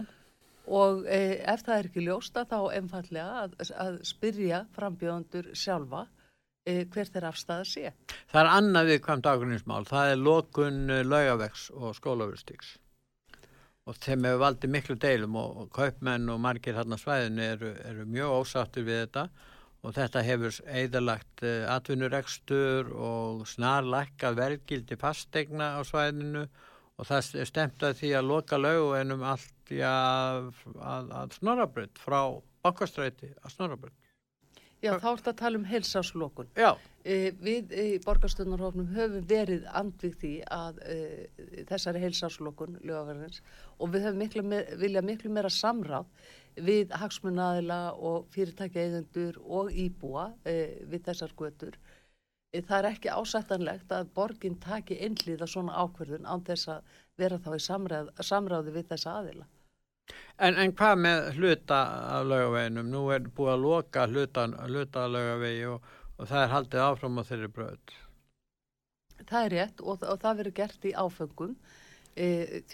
og 0.66 1.04
ef 1.06 1.66
það 1.68 1.76
er 1.76 1.90
ekki 1.90 2.06
ljósta 2.08 2.46
þá 2.48 2.58
einfallega 2.80 3.44
að, 3.44 3.58
að 3.76 4.00
spyrja 4.08 4.64
frambjóndur 4.74 5.52
sjálfa 5.54 6.08
hver 6.68 7.08
þeir 7.12 7.30
afstæða 7.30 7.68
sé. 7.68 7.92
Það 8.32 8.42
er 8.42 8.50
annað 8.56 8.90
viðkvæmt 8.92 9.30
ákveðnismál, 9.30 9.86
það 9.88 10.10
er 10.12 10.18
lokun 10.20 10.82
laugavegs 11.08 11.70
og 11.76 11.96
skólaverustíks 11.96 12.74
og 13.88 14.00
þeim 14.04 14.26
hefur 14.28 14.42
valdið 14.42 14.74
miklu 14.74 14.96
deilum 15.00 15.38
og, 15.40 15.62
og 15.64 15.70
kaupmenn 15.76 16.32
og 16.34 16.42
margir 16.44 16.76
hérna 16.76 17.00
svæðinu 17.00 17.46
eru, 17.46 17.74
eru 17.88 18.08
mjög 18.12 18.34
ósáttir 18.42 18.88
við 18.88 19.04
þetta 19.06 19.28
og 19.86 19.94
þetta 19.96 20.24
hefur 20.28 20.58
eðalagt 20.82 21.44
uh, 21.44 21.50
eh, 21.50 21.68
atvinnurekstur 21.72 22.90
og 22.92 23.46
snarlækka 23.48 24.34
verðgildi 24.38 24.98
fastegna 25.00 25.78
á 25.80 25.82
svæðinu 25.88 26.48
og 26.98 27.08
það 27.08 27.46
stemt 27.48 27.86
að 27.86 28.00
því 28.02 28.12
að 28.18 28.30
loka 28.32 28.60
laugu 28.60 28.96
ennum 28.98 29.24
allt 29.28 29.72
ja, 29.72 29.94
að, 30.42 31.14
að 31.22 31.38
snorabrönd 31.38 32.02
frá 32.02 32.20
bakkastræti 32.66 33.32
að 33.44 33.54
snorabrönd. 33.54 34.07
Já, 34.88 34.94
þá 35.04 35.10
ert 35.12 35.28
að 35.32 35.38
tala 35.42 35.60
um 35.60 35.68
helsáslokun. 35.68 36.50
Já. 36.58 36.70
E, 37.08 37.32
við 37.44 37.72
í 37.72 37.86
borgarstöðnarhófnum 38.04 38.90
höfum 38.96 39.28
verið 39.30 39.68
andvið 39.80 40.16
því 40.22 40.32
að 40.52 40.82
e, 40.84 40.98
þessari 41.70 42.02
helsáslokun 42.04 42.80
lögaverðins 42.82 43.42
og 43.78 43.94
við 43.94 44.08
höfum 44.08 44.22
miklu 44.24 44.44
me, 44.44 44.64
vilja 44.82 45.04
miklu 45.06 45.32
meira 45.32 45.52
samráð 45.54 46.10
við 46.68 46.94
hagsmunnaðila 46.98 47.82
og 48.10 48.28
fyrirtækja 48.34 48.88
eigendur 48.88 49.38
og 49.46 49.72
íbúa 49.72 50.32
e, 50.44 50.58
við 50.90 51.06
þessar 51.10 51.36
götur. 51.38 51.78
E, 52.52 52.62
það 52.62 52.78
er 52.80 52.90
ekki 52.94 53.14
ásættanlegt 53.14 53.94
að 53.94 54.12
borginn 54.18 54.60
taki 54.64 55.00
einlíða 55.04 55.48
svona 55.52 55.78
ákverðun 55.84 56.28
án 56.28 56.44
þess 56.48 56.74
að 56.78 56.98
vera 57.18 57.40
þá 57.44 57.54
í 57.56 57.62
samráð, 57.68 58.12
samráði 58.26 58.76
við 58.80 58.92
þessa 58.94 59.20
aðila. 59.22 59.48
En, 60.38 60.54
en 60.54 60.74
hvað 60.78 61.00
með 61.02 61.30
hluta 61.38 61.80
af 62.18 62.28
laugaveginum? 62.30 62.92
Nú 62.94 63.08
er 63.16 63.26
búið 63.38 63.54
að 63.56 63.64
loka 63.64 64.06
hluta, 64.08 64.46
hluta 64.70 65.06
af 65.08 65.14
laugavegi 65.16 65.66
og, 65.72 65.88
og 66.18 66.30
það 66.30 66.44
er 66.44 66.54
haldið 66.54 66.84
áfram 66.86 67.18
á 67.18 67.24
þeirri 67.30 67.50
bröð. 67.56 67.98
Það 69.24 69.40
er 69.42 69.56
rétt 69.56 69.82
og, 69.82 70.06
og 70.06 70.22
það 70.22 70.40
verður 70.42 70.58
gert 70.62 70.86
í 70.86 70.94
áfengum. 70.94 71.58
E, 72.18 72.28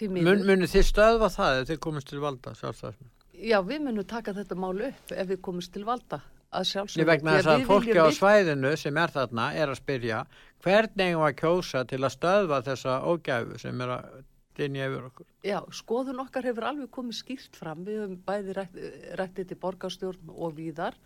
Mun, 0.08 0.44
munir 0.46 0.70
þið 0.72 0.86
stöðva 0.88 1.28
það 1.32 1.62
ef 1.62 1.72
þið 1.72 1.80
komist 1.84 2.08
til 2.08 2.20
valda 2.22 2.54
sjálfstæðismenn? 2.56 3.10
Já, 3.34 3.58
við 3.66 3.82
munum 3.84 4.06
taka 4.08 4.32
þetta 4.36 4.56
mál 4.56 4.76
upp 4.86 5.12
ef 5.12 5.28
við 5.28 5.40
komist 5.44 5.72
til 5.74 5.82
valda 5.84 6.20
að 6.54 6.68
sjálfsögum. 6.70 7.02
Ég 7.02 7.08
vegna 7.10 7.34
þess 7.38 7.50
að 7.50 7.64
fólki 7.68 7.96
á 7.98 8.08
svæðinu 8.14 8.74
sem 8.80 9.00
er 9.00 9.12
þarna 9.14 9.48
er 9.58 9.72
að 9.72 9.80
spyrja 9.80 10.20
hvernig 10.64 11.18
var 11.20 11.34
kjósa 11.36 11.82
til 11.88 12.00
að 12.00 12.14
stöðva 12.14 12.60
þessa 12.68 13.00
ógæfu 13.10 13.58
sem 13.60 13.84
er 13.84 13.96
að. 13.98 14.22
Já, 15.44 15.58
skoðun 15.74 16.22
okkar 16.22 16.46
hefur 16.46 16.68
alveg 16.70 16.90
komið 16.94 17.18
skýrt 17.18 17.58
fram. 17.58 17.84
Við 17.86 18.00
höfum 18.02 18.18
bæði 18.26 18.56
rættið 19.18 19.50
til 19.50 19.60
borgarstjórn 19.62 20.32
og 20.34 20.56
víðar 20.58 20.96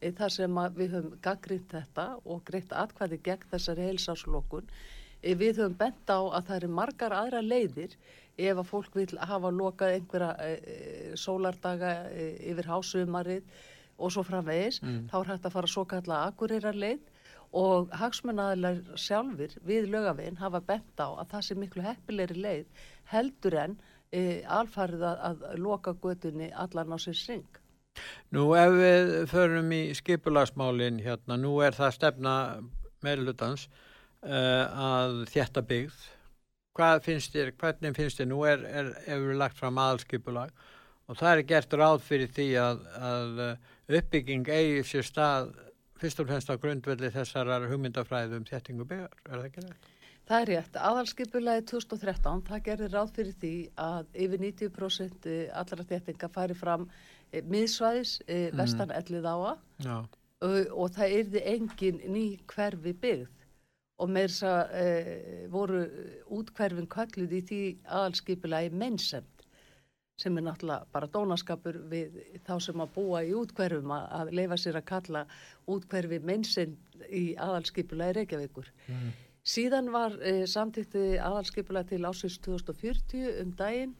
e, 0.00 0.12
þar 0.12 0.34
sem 0.36 0.60
við 0.78 0.96
höfum 0.96 1.20
gaggrind 1.24 1.68
þetta 1.72 2.08
og 2.22 2.42
greitt 2.48 2.74
atkvæði 2.84 3.20
gegn 3.26 3.48
þessari 3.50 3.88
heilsáslokun. 3.90 4.70
E, 5.22 5.34
við 5.34 5.62
höfum 5.62 5.78
bent 5.82 6.14
á 6.14 6.20
að 6.22 6.48
það 6.48 6.56
eru 6.60 6.72
margar 6.78 7.16
aðra 7.18 7.42
leiðir 7.42 7.98
ef 8.38 8.56
að 8.56 8.70
fólk 8.70 8.94
vil 8.96 9.10
hafa 9.18 9.50
lokað 9.52 9.96
einhverja 9.98 10.32
e, 10.46 10.52
e 10.52 11.20
sólardaga 11.20 11.94
yfir 12.14 12.70
hásumarið 12.70 13.62
og 14.02 14.12
svo 14.14 14.22
framvegis, 14.26 14.80
mm. 14.82 15.08
þá 15.10 15.16
er 15.20 15.32
hægt 15.34 15.48
að 15.48 15.56
fara 15.56 15.70
svo 15.70 15.84
kalla 15.90 16.22
akureyrar 16.30 16.78
leið 16.78 17.02
og 17.52 17.92
hagsmunnaðilar 18.00 18.80
sjálfur 18.96 19.54
við 19.68 19.90
lögaveginn 19.92 20.40
hafa 20.40 20.62
bent 20.64 21.00
á 21.00 21.12
að 21.12 21.34
það 21.34 21.46
sé 21.46 21.56
miklu 21.60 21.84
heppilegri 21.84 22.40
leið 22.40 22.84
heldur 23.10 23.56
en 23.64 23.76
e, 24.12 24.42
alfarið 24.46 25.04
að, 25.08 25.24
að 25.28 25.58
loka 25.62 25.94
götunni 26.02 26.50
allan 26.52 26.94
á 26.94 26.98
sér 27.02 27.18
syng. 27.18 27.60
Nú 28.32 28.52
ef 28.56 28.72
við 28.78 29.10
förum 29.28 29.72
í 29.76 29.82
skipulagsmálinn 29.96 31.02
hérna, 31.04 31.36
nú 31.36 31.58
er 31.64 31.76
það 31.76 31.96
stefna 31.98 32.34
meðlutans 33.04 33.66
e, 33.68 34.36
að 34.36 35.24
þetta 35.32 35.64
byggð. 35.72 36.04
Hvað 36.72 37.02
finnst 37.04 37.34
þér, 37.34 37.50
hvernig 37.60 37.98
finnst 37.98 38.20
þér, 38.20 38.30
nú 38.30 38.44
er, 38.48 38.62
er, 38.64 38.94
er 39.04 39.20
við 39.20 39.36
lagt 39.42 39.58
fram 39.58 39.80
aðalskipulag 39.80 40.54
og 41.10 41.18
það 41.18 41.34
er 41.34 41.48
gert 41.50 41.74
ráð 41.76 41.98
fyrir 42.06 42.30
því 42.32 42.48
að, 42.62 42.86
að 42.96 43.42
uppbygging 43.98 44.48
eigi 44.48 44.84
sér 44.88 45.04
stað 45.04 45.50
fyrst 46.00 46.22
og 46.22 46.30
fremst 46.30 46.50
á 46.50 46.56
grundvelli 46.58 47.10
þessarar 47.14 47.68
hugmyndafræðum 47.70 48.46
þettingu 48.48 48.86
byggar, 48.88 49.12
er 49.28 49.34
það 49.36 49.48
ekki 49.50 49.66
rétt? 49.66 49.90
Það 50.30 50.38
er 50.38 50.50
rétt. 50.52 50.76
Aðalskipulagi 50.78 51.64
2013, 51.72 52.42
það 52.46 52.64
gerir 52.68 52.92
ráð 52.94 53.12
fyrir 53.16 53.38
því 53.42 53.54
að 53.82 54.18
yfir 54.24 54.44
90% 54.44 55.28
eh, 55.32 55.44
allra 55.58 55.86
þettinga 55.88 56.30
færi 56.32 56.56
fram 56.56 56.86
e, 57.32 57.42
miðsvæðis 57.42 58.16
e, 58.26 58.38
vestan 58.56 58.94
ellið 58.94 59.26
áa 59.26 59.54
og, 59.92 60.58
og 60.70 60.92
það 60.94 61.16
erði 61.18 61.42
engin 61.54 62.00
ný 62.14 62.26
hverfi 62.52 62.94
byggð 63.02 63.26
og 64.02 64.10
með 64.10 64.28
þess 64.30 64.46
að 64.50 64.76
e, 64.78 64.86
voru 65.52 65.82
útkverfin 66.38 66.88
kalluð 66.90 67.36
í 67.38 67.42
því 67.50 67.60
aðalskipulagi 67.86 68.72
mennsem 68.74 69.26
sem 70.22 70.38
er 70.38 70.46
náttúrulega 70.46 70.86
bara 70.94 71.10
dónaskapur 71.10 71.80
við 71.90 72.18
þá 72.46 72.54
sem 72.62 72.82
að 72.84 72.94
búa 72.94 73.22
í 73.26 73.34
útkverfum 73.34 73.90
að, 73.96 74.06
að 74.20 74.32
leifa 74.38 74.58
sér 74.60 74.78
að 74.78 74.88
kalla 74.92 75.26
útkverfi 75.72 76.20
mennsinn 76.22 76.76
í 77.10 77.32
aðalskipula 77.40 78.12
í 78.12 78.16
Reykjavíkur. 78.20 78.68
Mm. 78.86 79.12
Síðan 79.42 79.88
var 79.90 80.14
eh, 80.22 80.44
samtíkti 80.46 81.16
aðalskipula 81.18 81.82
til 81.88 82.04
ásins 82.06 82.36
2040 82.44 83.40
um 83.42 83.48
daginn 83.58 83.96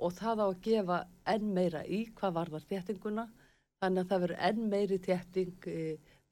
og 0.00 0.14
það 0.16 0.40
á 0.40 0.46
að 0.46 0.60
gefa 0.64 1.00
enn 1.28 1.50
meira 1.52 1.82
í 1.84 2.06
hvað 2.16 2.36
var 2.38 2.52
þar 2.54 2.64
þéttinguna. 2.70 3.26
Þannig 3.84 4.00
að 4.00 4.08
það 4.08 4.22
verður 4.22 4.40
enn 4.48 4.70
meiri 4.72 4.98
þétting 5.04 5.68
e, 5.68 5.82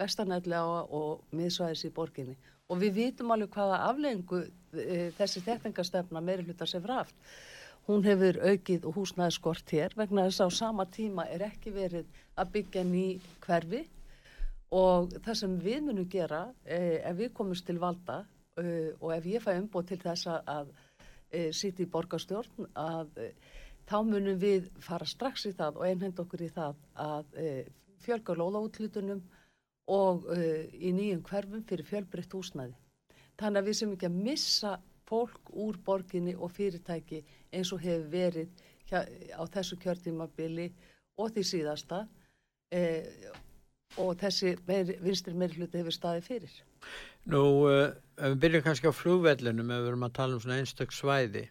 vestanætlega 0.00 0.80
og 0.96 1.36
miðsvæðis 1.36 1.84
í 1.88 1.90
borginni. 1.96 2.36
Og 2.68 2.80
við 2.80 2.96
vitum 2.96 3.32
alveg 3.32 3.52
hvaða 3.52 3.82
afleggingu 3.90 4.40
e, 4.44 4.96
þessi 5.16 5.44
þéttingastefna 5.44 6.24
meiri 6.24 6.48
hlutar 6.48 6.68
sem 6.68 6.84
fraft 6.84 7.16
hún 7.88 8.04
hefur 8.04 8.36
aukið 8.44 8.84
og 8.84 8.98
húsnaði 8.98 9.36
skort 9.36 9.70
hér 9.72 9.94
vegna 9.96 10.26
þess 10.26 10.42
að 10.44 10.50
á 10.52 10.58
sama 10.58 10.84
tíma 10.92 11.24
er 11.32 11.44
ekki 11.46 11.72
verið 11.72 12.08
að 12.36 12.50
byggja 12.56 12.82
ný 12.84 13.06
hverfi. 13.44 13.84
Og 14.76 15.14
það 15.24 15.38
sem 15.40 15.54
við 15.64 15.86
munum 15.86 16.08
gera 16.12 16.42
eh, 16.64 17.00
ef 17.00 17.16
við 17.16 17.32
komumst 17.36 17.64
til 17.68 17.78
valda 17.80 18.22
eh, 18.62 18.90
og 19.00 19.12
ef 19.14 19.26
ég 19.28 19.44
fæ 19.44 19.54
umbót 19.58 19.88
til 19.90 19.98
þess 20.02 20.28
að 20.30 20.70
eh, 21.30 21.50
sýti 21.54 21.86
í 21.86 21.90
borgastjórn 21.92 22.68
að 22.78 23.20
eh, 23.22 23.32
þá 23.88 23.98
munum 24.06 24.38
við 24.40 24.68
fara 24.84 25.08
strax 25.08 25.46
í 25.48 25.54
það 25.56 25.80
og 25.80 25.86
einhend 25.88 26.20
okkur 26.20 26.44
í 26.44 26.50
það 26.52 26.82
að 27.00 27.38
fjölga 28.04 28.34
lóðaútlutunum 28.36 29.22
og 29.88 30.26
í 30.76 30.90
nýjum 30.92 31.22
hverfum 31.24 31.62
fyrir 31.64 31.88
fjölbreytt 31.88 32.34
húsnaði. 32.36 32.74
Þannig 33.40 33.62
að 33.62 33.70
við 33.70 33.78
sem 33.78 33.94
ekki 33.94 34.10
að 34.10 34.18
missa 34.26 34.74
fólk 35.08 35.48
úr 35.56 35.80
borginni 35.86 36.36
og 36.36 36.52
fyrirtæki 36.52 37.22
eins 37.48 37.72
og 37.72 37.80
hefur 37.80 38.10
verið 38.12 38.60
hjá, 38.90 39.00
á 39.40 39.42
þessu 39.48 39.80
kjörtímabili 39.80 40.68
og 41.16 41.32
því 41.32 41.46
síðasta 41.48 42.02
og 44.04 44.16
þessi 44.20 44.52
meir, 44.68 44.98
vinstri 45.00 45.32
meirfluti 45.32 45.80
hefur 45.80 45.96
staðið 45.96 46.28
fyrir. 46.28 46.58
Nú, 47.28 47.42
ef 47.68 48.34
við 48.34 48.42
byrjum 48.44 48.66
kannski 48.66 48.90
á 48.90 48.94
flúvellunum, 48.94 49.72
ef 49.75 49.82
við 49.82 49.90
erum 49.92 50.06
að 50.06 50.18
tala 50.20 50.38
um 50.38 50.44
svona 50.44 50.60
einstak 50.62 50.94
svæði, 50.96 51.48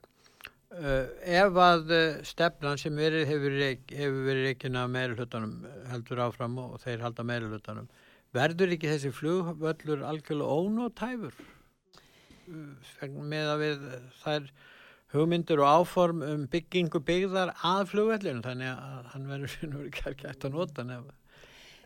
Uh, 0.67 1.07
ef 1.23 1.55
að 1.63 1.91
uh, 1.95 2.17
stefnan 2.27 2.77
sem 2.77 2.97
verið, 2.99 3.23
hefur, 3.29 3.53
hefur 3.87 4.17
verið 4.27 4.47
ekki 4.51 4.69
að 4.75 4.89
meira 4.91 5.15
hlutunum 5.15 5.53
heldur 5.89 6.19
áfram 6.25 6.57
og 6.59 6.73
þeir 6.83 7.05
halda 7.05 7.23
meira 7.25 7.47
hlutunum 7.47 7.87
verður 8.35 8.73
ekki 8.75 8.89
þessi 8.91 9.13
flugvöllur 9.15 10.03
algjörlega 10.05 10.57
ónótæfur 10.59 11.39
uh, 12.51 13.07
með 13.31 13.53
að 13.53 13.63
við 13.63 13.87
þær 14.19 14.51
hugmyndur 15.15 15.63
og 15.63 15.71
áform 15.85 16.21
um 16.27 16.45
byggingu 16.51 17.01
byggðar 17.07 17.55
að 17.55 17.85
flugvöllinu 17.95 18.43
þannig 18.45 18.73
að 18.75 19.09
hann 19.15 19.31
verður 19.31 19.87
ekki 20.11 20.29
að 20.33 20.49
nota 20.51 20.85
nefn 20.91 21.15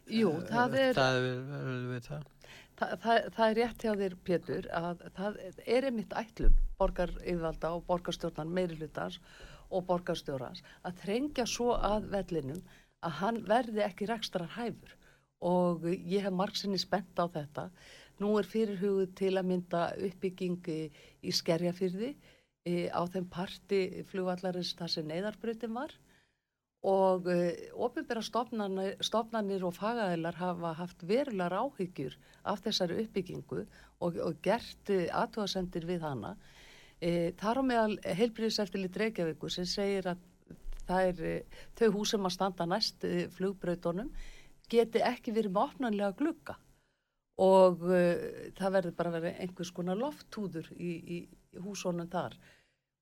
Jú, 0.10 0.34
það 0.50 0.80
er 0.88 0.98
það, 0.98 1.22
er, 1.30 1.74
við 1.94 2.10
það. 2.10 2.30
Það, 2.82 2.94
það, 3.02 3.26
það 3.36 3.48
er 3.48 3.58
rétt 3.60 3.84
hjá 3.86 3.92
þér 4.00 4.14
Pétur 4.26 4.68
að 4.74 5.02
það 5.14 5.36
er 5.70 5.86
einmitt 5.86 6.14
ætlun 6.18 6.56
borgar 6.80 7.12
yfirvalda 7.20 7.70
og 7.76 7.84
borgarstjórnan 7.86 8.54
meiri 8.56 8.78
hlutans 8.80 9.20
og 9.70 9.86
borgarstjórnans 9.92 10.64
að 10.90 10.98
trengja 11.04 11.46
svo 11.46 11.76
að 11.78 12.08
vellinum 12.16 12.64
að 13.06 13.16
hann 13.20 13.38
verði 13.52 13.84
ekki 13.86 14.08
rekstrar 14.10 14.50
hæfur 14.56 14.96
og 15.52 15.86
ég 15.92 16.26
hef 16.26 16.34
margsinni 16.34 16.82
spennt 16.82 17.22
á 17.22 17.26
þetta. 17.30 17.68
Nú 18.22 18.34
er 18.42 18.50
fyrirhugð 18.50 19.14
til 19.18 19.36
að 19.38 19.50
mynda 19.54 19.84
uppbyggingi 20.08 20.80
í 21.22 21.34
skerjafyrði 21.38 22.16
e, 22.66 22.90
á 22.90 23.02
þeim 23.14 23.30
parti 23.30 23.84
flugvallarins 24.10 24.74
þar 24.78 24.94
sem 24.96 25.08
neyðarbröðin 25.10 25.78
var 25.78 25.94
og 26.82 27.28
uh, 27.30 27.52
ofinbæra 27.86 28.24
stofnanir, 28.26 28.96
stofnanir 29.06 29.66
og 29.66 29.76
fagæðilar 29.78 30.38
hafa 30.40 30.74
haft 30.80 31.04
verulegar 31.06 31.54
áhyggjur 31.54 32.16
af 32.50 32.64
þessari 32.66 33.04
uppbyggingu 33.04 33.60
og, 34.00 34.18
og 34.18 34.40
gert 34.42 34.90
uh, 34.90 35.06
aðtóðasendir 35.22 35.86
við 35.86 36.02
hana. 36.02 36.34
Uh, 37.02 37.30
þar 37.38 37.62
á 37.62 37.64
meðal 37.66 38.00
heilbríðiseftilit 38.02 38.98
Reykjavíku 38.98 39.50
sem 39.54 39.70
segir 39.70 40.10
að 40.10 40.26
er, 40.92 41.46
þau 41.78 41.92
hús 41.94 42.16
sem 42.16 42.26
að 42.26 42.34
standa 42.36 42.66
næst 42.68 43.06
flugbröðunum 43.38 44.10
geti 44.72 45.04
ekki 45.06 45.32
verið 45.36 45.54
með 45.54 45.70
opnanlega 45.70 46.18
glukka 46.18 46.58
og 47.42 47.86
það 48.58 48.74
verður 48.76 48.96
bara 48.98 49.14
verið 49.14 49.40
einhvers 49.46 49.72
konar 49.72 50.00
lofttúður 50.02 50.68
í, 50.76 50.92
í, 51.16 51.18
húsónum 51.64 52.10
þar 52.12 52.36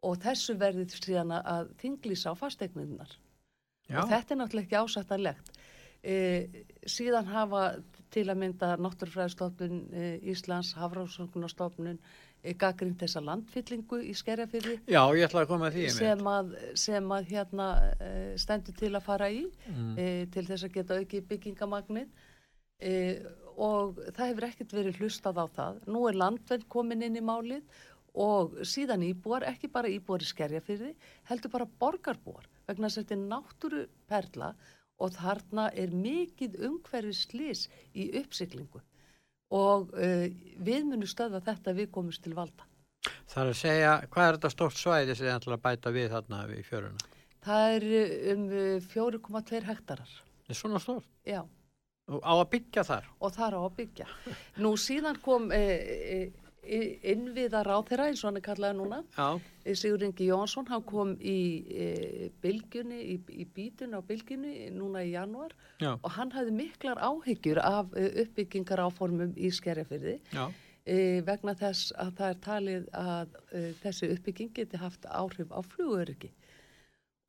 og 0.05 0.19
þessu 0.21 0.55
verður 0.59 0.93
síðan 0.93 1.33
að 1.39 1.73
þinglýsa 1.81 2.35
á 2.35 2.39
fastegnunar. 2.39 3.09
Já. 3.89 4.03
og 4.03 4.11
þetta 4.11 4.35
er 4.35 4.39
náttúrulega 4.43 4.67
ekki 4.67 4.79
ásættarlegt 4.79 5.51
e, 6.03 6.15
síðan 6.87 7.29
hafa 7.29 7.63
til 8.13 8.25
að 8.29 8.41
mynda 8.41 8.71
Náttúrfræðistofnun 8.81 9.81
e, 9.93 10.07
Íslands, 10.31 10.71
Hafráðsvögnastofnun 10.79 11.97
e, 11.97 12.53
gaggrind 12.59 12.99
þessa 13.01 13.21
landfyllingu 13.25 14.01
í 14.05 14.15
skerjafyrði 14.17 14.79
Já, 14.89 15.01
ég 15.17 15.27
ætla 15.27 15.43
að 15.43 15.51
koma 15.51 15.69
að 15.69 15.77
því 15.79 15.89
sem 15.97 16.31
að, 16.31 16.55
sem 16.85 17.13
að 17.17 17.29
hérna 17.33 17.67
e, 17.97 18.13
stendur 18.41 18.77
til 18.79 18.93
að 18.93 19.05
fara 19.05 19.29
í 19.33 19.43
mm. 19.45 19.91
E, 19.99 20.09
til 20.33 20.45
þess 20.47 20.67
að 20.67 20.75
geta 20.79 20.99
auki 20.99 21.21
byggingamagnið 21.29 22.25
e, 22.79 22.95
og 23.59 23.99
það 24.15 24.25
hefur 24.31 24.47
ekkert 24.47 24.73
verið 24.77 25.01
hlustað 25.01 25.41
á 25.43 25.45
það. 25.51 25.79
Nú 25.91 26.05
er 26.07 26.15
landvenn 26.15 26.61
komin 26.71 27.03
inn 27.03 27.19
í 27.19 27.23
málið 27.25 27.81
og 28.19 28.55
síðan 28.65 29.03
íbúar, 29.05 29.43
ekki 29.51 29.67
bara 29.71 29.91
íbúar 29.91 30.23
í 30.23 30.29
skerjafyrði 30.29 30.93
heldur 31.29 31.51
bara 31.53 31.67
borgarbúar 31.81 32.47
vegna 32.69 32.87
þess 32.89 33.01
að 33.01 33.03
þetta 33.03 33.17
er 33.17 33.25
náttúru 33.33 33.83
perla 34.09 34.53
og 34.99 35.13
þarna 35.15 35.69
er 35.79 35.93
mikið 35.95 36.57
umhverfið 36.69 37.17
slís 37.17 37.67
í 37.95 38.09
uppsiklingu 38.19 38.81
og 39.55 39.93
uh, 39.97 40.25
við 40.61 40.89
munum 40.89 41.09
stöða 41.09 41.41
þetta 41.45 41.73
við 41.77 41.89
komumst 41.93 42.21
til 42.25 42.35
valda. 42.37 42.67
Það 43.29 43.41
er 43.41 43.51
að 43.51 43.59
segja, 43.61 43.93
hvað 44.11 44.27
er 44.27 44.37
þetta 44.37 44.51
stórt 44.53 44.77
svæði 44.77 45.15
sem 45.15 45.25
þið 45.25 45.35
ætla 45.35 45.55
að 45.55 45.63
bæta 45.63 45.93
við 45.95 46.11
þarna 46.13 46.41
við 46.49 46.65
fjöruna? 46.67 47.07
Það 47.45 47.75
er 47.75 47.85
um 48.33 48.43
4,2 48.91 49.61
hektarar. 49.69 50.11
Það 50.43 50.53
er 50.53 50.59
svona 50.59 50.81
stórt? 50.83 51.07
Já. 51.25 51.39
Og 52.09 52.21
á 52.25 52.33
að 52.33 52.47
byggja 52.55 52.83
þar? 52.87 53.09
Og 53.21 53.33
þar 53.35 53.57
á 53.57 53.61
að 53.61 53.73
byggja. 53.79 54.07
Nú 54.65 54.73
síðan 54.81 55.19
kom... 55.23 55.49
Eh, 55.55 55.73
eh, 56.17 56.45
innviðar 56.69 57.69
á 57.69 57.77
þeirra 57.87 58.07
eins 58.09 58.21
og 58.23 58.29
hann 58.29 58.39
er 58.39 58.45
kallað 58.45 58.77
núna. 58.77 58.99
Eh, 59.63 59.75
Sigur 59.77 60.03
Ingi 60.05 60.29
Jónsson 60.29 60.67
hann 60.69 60.85
kom 60.87 61.15
í 61.17 61.39
e, 61.69 62.29
bylgjunni 62.43 62.99
í, 63.13 63.17
í 63.41 63.45
bítun 63.55 63.97
á 63.97 63.99
bylgjunni 64.05 64.69
núna 64.75 65.03
í 65.05 65.13
januar 65.13 65.55
Já. 65.81 65.95
og 65.95 66.09
hann 66.15 66.33
hafði 66.35 66.55
miklar 66.57 67.01
áhyggjur 67.01 67.61
af 67.63 67.93
e, 67.97 68.07
uppbyggingar 68.23 68.83
áformum 68.85 69.33
í 69.37 69.51
skerjafyrði 69.53 70.19
vegna 71.27 71.53
þess 71.53 71.91
að 72.01 72.15
það 72.17 72.31
er 72.31 72.37
talið 72.41 72.85
að 72.97 73.33
þessi 73.83 74.07
uppbygging 74.15 74.53
geti 74.55 74.79
haft 74.81 75.03
áhrif 75.05 75.51
á 75.53 75.61
flugöryggi. 75.61 76.31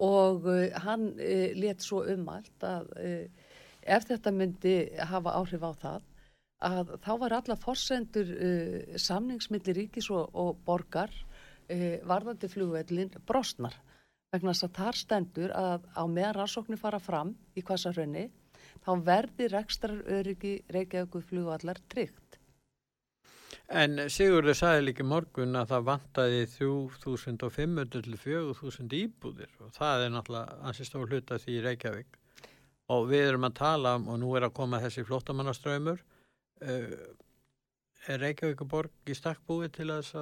Og 0.01 0.47
hann 0.81 1.11
let 1.61 1.85
svo 1.85 2.01
umalt 2.09 2.65
að 2.65 2.89
ef 3.85 4.07
þetta 4.09 4.33
myndi 4.33 4.75
hafa 5.11 5.35
áhrif 5.37 5.67
á 5.67 5.73
það 5.77 6.07
að 6.61 6.95
þá 7.01 7.13
var 7.23 7.37
alla 7.39 7.57
forsendur 7.57 8.33
uh, 8.37 8.97
samningsmilli 9.01 9.75
ríkis 9.77 10.11
og, 10.13 10.29
og 10.37 10.59
borgar 10.67 11.13
uh, 11.13 11.97
varðandi 12.09 12.51
flugvellin 12.53 13.13
brostnar 13.27 13.77
vegna 14.31 14.53
þess 14.55 14.69
að 14.69 14.77
þar 14.79 14.99
stendur 14.99 15.55
að 15.57 15.87
á 15.97 16.03
meðan 16.07 16.37
rannsóknir 16.37 16.81
fara 16.81 17.01
fram 17.03 17.33
í 17.57 17.65
Kvassarhraunni 17.67 18.29
þá 18.85 18.93
verði 19.07 19.49
rekstrar 19.51 20.03
öryggi 20.07 20.61
Reykjavík 20.71 21.17
flugvallar 21.27 21.81
tryggt. 21.91 22.37
En 23.71 24.07
Sigurður 24.11 24.57
sagði 24.59 24.87
líki 24.89 25.05
morgun 25.07 25.59
að 25.59 25.73
það 25.73 25.85
vantaði 25.89 26.39
3500 26.57 27.91
til 28.07 28.17
4000 28.19 28.95
íbúðir 29.01 29.51
og 29.63 29.75
það 29.75 30.07
er 30.07 30.15
náttúrulega 30.15 30.57
ansist 30.67 30.95
á 30.95 30.99
hluta 31.01 31.39
því 31.43 31.59
Reykjavík 31.67 32.17
og 32.91 33.11
við 33.11 33.29
erum 33.29 33.47
að 33.47 33.59
tala 33.61 33.97
um 33.99 34.09
og 34.11 34.19
nú 34.23 34.33
er 34.39 34.47
að 34.47 34.57
koma 34.59 34.83
þessi 34.83 35.07
flótamannaströymur 35.07 36.03
Eh, 36.03 36.20
er 36.61 38.23
Reykjavík 38.23 38.63
borg 38.69 39.11
í 39.11 39.17
stakk 39.17 39.43
búið 39.49 39.73
til 39.81 39.91
að, 39.93 40.15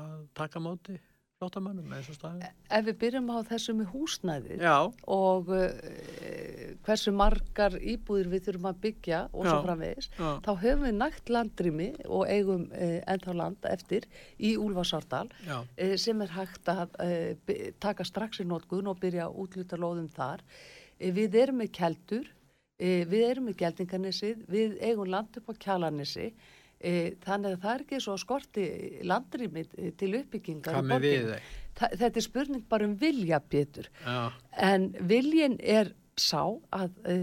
að 0.00 0.22
taka 0.36 0.62
móti 0.62 0.98
flottamannum 1.44 1.92
eins 1.94 2.08
og 2.12 2.16
staði? 2.16 2.48
Ef 2.72 2.84
við 2.88 2.98
byrjum 3.02 3.30
á 3.34 3.38
þessu 3.48 3.74
með 3.76 3.88
húsnæði 3.92 4.58
Já. 4.62 4.76
og 5.16 5.50
uh, 5.52 5.72
hversu 6.86 7.14
margar 7.16 7.76
íbúðir 7.80 8.30
við 8.32 8.46
þurfum 8.48 8.68
að 8.70 8.78
byggja 8.84 9.20
og 9.32 9.48
svo 9.48 9.56
framvegis, 9.66 10.10
þá 10.16 10.50
höfum 10.62 10.86
við 10.86 10.96
nægt 11.00 11.34
landrými 11.34 11.90
og 12.06 12.30
eigum 12.30 12.68
uh, 12.70 13.00
ennþá 13.14 13.36
land 13.40 13.68
eftir 13.70 14.08
í 14.38 14.54
Úlfarsárdal 14.60 15.26
uh, 15.48 15.66
sem 16.00 16.24
er 16.24 16.32
hægt 16.38 16.70
að 16.70 16.96
taka 17.82 18.06
strax 18.06 18.40
í 18.44 18.48
nótgun 18.48 18.88
og 18.90 19.02
byrja 19.02 19.28
að 19.28 19.44
útluta 19.44 19.80
lóðum 19.80 20.08
þar. 20.14 20.44
Við 20.94 21.36
erum 21.42 21.60
með 21.60 21.74
keldur 21.74 22.30
E, 22.74 23.04
við 23.06 23.24
erum 23.28 23.50
í 23.52 23.56
Geldingarnissi, 23.58 24.32
við 24.50 24.78
eigum 24.82 25.10
land 25.10 25.36
upp 25.38 25.52
á 25.52 25.54
Kjalarnissi, 25.64 26.32
e, 26.80 27.14
þannig 27.22 27.54
að 27.54 27.60
það 27.62 27.74
er 27.74 27.84
ekki 27.84 28.00
svo 28.02 28.16
skorti 28.18 28.64
landrýmið 29.06 29.76
til 30.00 30.10
uppbyggingar. 30.18 30.74
Hvað 30.74 30.88
með 30.90 31.06
við 31.06 31.28
þeir? 31.30 31.52
Þetta 31.84 32.10
er 32.10 32.26
spurning 32.26 32.66
bara 32.70 32.88
um 32.88 32.96
vilja, 32.98 33.40
Pétur. 33.40 33.90
Já. 34.02 34.18
En 34.58 34.90
viljin 35.06 35.56
er 35.60 35.94
sá 36.18 36.42
að 36.74 36.98
e, 37.10 37.16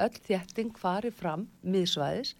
öll 0.00 0.18
þjetting 0.24 0.74
fari 0.80 1.12
fram 1.14 1.46
miðsvæðis 1.62 2.34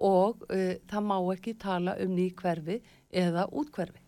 og 0.00 0.46
það 0.48 1.02
má 1.04 1.16
ekki 1.34 1.52
tala 1.60 1.94
um 2.00 2.12
ný 2.16 2.30
hverfi 2.36 2.78
eða 3.12 3.46
útkverfi. 3.52 4.00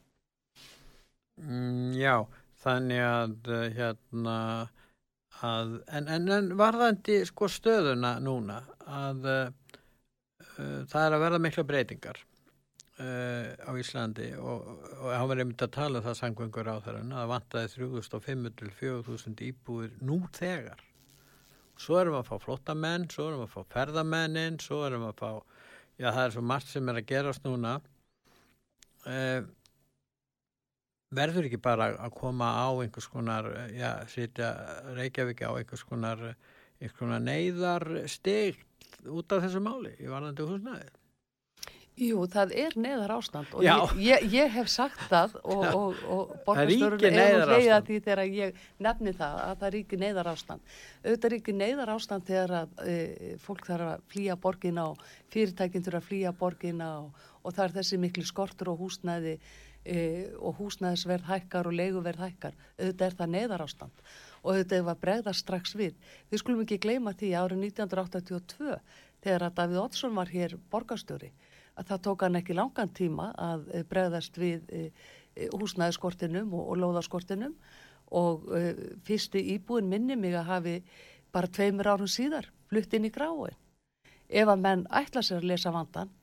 Mm, 1.42 1.92
já, 1.96 2.22
þannig 2.62 3.02
að 3.04 3.50
hérna 3.76 4.36
að, 5.40 5.78
en, 5.88 6.08
en, 6.08 6.28
en 6.36 6.52
varðandi 6.58 7.22
sko 7.28 7.48
stöðuna 7.50 8.18
núna 8.22 8.60
að 8.86 9.26
uh, 9.30 9.48
það 10.58 11.06
er 11.06 11.16
að 11.16 11.24
verða 11.24 11.40
mikla 11.42 11.64
breytingar 11.66 12.20
uh, 13.00 13.48
á 13.58 13.70
Íslandi 13.78 14.32
og, 14.38 14.68
og 15.00 15.08
hann 15.10 15.28
var 15.30 15.42
einmitt 15.42 15.64
að 15.66 15.74
tala 15.78 16.02
það 16.04 16.18
sangvengur 16.20 16.70
á 16.70 16.76
þeirra 16.84 17.22
að 17.22 17.32
vantaði 17.32 17.72
3500-4000 17.76 19.44
íbúir 19.48 19.96
nú 20.04 20.22
þegar. 20.36 20.82
Svo 21.80 21.98
erum 21.98 22.18
við 22.18 22.20
að 22.20 22.28
fá 22.28 22.44
flottamenn 22.44 23.08
svo 23.10 23.30
erum 23.30 23.42
við 23.42 23.48
að 23.48 23.56
fá 23.56 23.74
ferðamennin 23.76 24.60
svo 24.62 24.82
erum 24.86 25.06
við 25.06 25.14
að 25.14 25.24
fá, 25.24 25.58
já 25.98 26.08
það 26.10 26.22
er 26.26 26.36
svo 26.36 26.44
margt 26.52 26.70
sem 26.70 26.92
er 26.92 27.00
að 27.00 27.10
gerast 27.10 27.48
núna. 27.48 27.80
Uh, 29.02 29.42
verður 31.12 31.48
ekki 31.48 31.60
bara 31.62 31.92
að 32.00 32.16
koma 32.16 32.50
á 32.56 32.68
einhvers 32.72 33.08
konar, 33.12 33.50
já, 33.76 33.90
sitja 34.10 34.54
Reykjavík 34.96 35.44
á 35.44 35.50
einhvers 35.52 35.84
konar, 35.88 36.24
einhvers 36.80 36.98
konar 36.98 37.22
neyðar 37.22 37.86
steg 38.10 38.60
út 39.08 39.32
af 39.32 39.44
þessu 39.46 39.62
máli 39.62 39.94
í 40.00 40.10
varðandi 40.10 40.48
húsnæði? 40.48 40.90
Jú, 42.00 42.22
það 42.32 42.54
er 42.56 42.74
neyðar 42.80 43.12
ástand 43.18 43.50
og 43.52 43.64
ég, 43.66 43.90
ég, 44.00 44.22
ég 44.32 44.52
hef 44.54 44.68
sagt 44.72 45.00
það 45.10 45.34
og, 45.42 45.64
og, 45.76 45.98
og 46.14 46.30
borgarstörun 46.46 47.04
er 47.04 47.42
að 47.42 47.50
hleyja 47.52 47.80
því 47.84 47.98
þegar 48.06 48.22
ég 48.32 48.62
nefni 48.80 49.12
það 49.18 49.42
að 49.42 49.58
það 49.60 49.72
ríkir 49.74 50.00
neyðar 50.00 50.30
ástand. 50.32 50.72
Auðvitað 51.04 51.34
ríkir 51.34 51.58
neyðar 51.58 51.92
ástand 51.92 52.24
þegar 52.30 52.54
að 52.62 52.80
e, 52.88 53.34
fólk 53.44 53.68
þarf 53.68 53.90
að 53.90 54.06
flýja 54.14 54.38
borgin 54.46 54.80
á, 54.80 54.88
fyrirtækinn 55.34 55.84
þurfa 55.84 56.00
að 56.00 56.08
flýja 56.08 56.32
borgin 56.40 56.80
á 56.80 56.94
og 57.42 57.52
það 57.52 57.64
er 57.66 57.76
þessi 57.76 58.00
miklu 58.00 58.24
skortur 58.24 58.72
og 58.72 58.80
húsnæði 58.86 59.36
e, 59.84 60.30
og 60.38 60.58
húsnæðisverð 60.60 61.28
hækkar 61.28 61.68
og 61.68 61.76
leiguverð 61.78 62.24
hækkar, 62.26 62.58
auðvitað 62.78 63.06
er 63.06 63.16
það 63.20 63.32
neðar 63.36 63.64
ástand 63.66 64.04
og 64.42 64.50
auðvitað 64.52 64.84
var 64.88 65.00
bregða 65.02 65.34
strax 65.36 65.76
við. 65.78 65.96
Við 66.30 66.42
skulum 66.42 66.64
ekki 66.64 66.80
gleyma 66.82 67.14
því 67.14 67.32
árið 67.38 67.64
1982 67.68 68.76
þegar 69.22 69.46
að 69.46 69.56
Davíð 69.60 69.82
Oddsson 69.84 70.16
var 70.18 70.32
hér 70.32 70.56
borgarstjóri 70.70 71.32
að 71.78 71.88
það 71.88 72.02
tók 72.06 72.24
hann 72.26 72.38
ekki 72.40 72.56
langan 72.56 72.92
tíma 72.92 73.30
að 73.38 73.68
eh, 73.72 73.84
bregðast 73.88 74.36
við 74.40 74.66
e, 74.68 74.82
húsnæðiskortinum 75.54 76.52
og, 76.52 76.66
og 76.72 76.80
lóðaskortinum 76.82 77.54
og 78.12 78.48
e, 78.52 78.74
fyrsti 79.06 79.40
íbúin 79.54 79.88
minni 79.88 80.18
mig 80.20 80.36
að 80.36 80.50
hafi 80.50 80.74
bara 81.32 81.48
tveimur 81.48 81.88
árum 81.94 82.10
síðar 82.10 82.50
flutt 82.68 82.92
inn 82.92 83.08
í 83.08 83.12
gráin. 83.12 83.56
Ef 84.28 84.48
að 84.48 84.64
menn 84.64 84.84
ætla 84.92 85.22
sér 85.24 85.40
að 85.40 85.48
lesa 85.52 85.72
vandan, 85.72 86.08
e, 86.08 86.21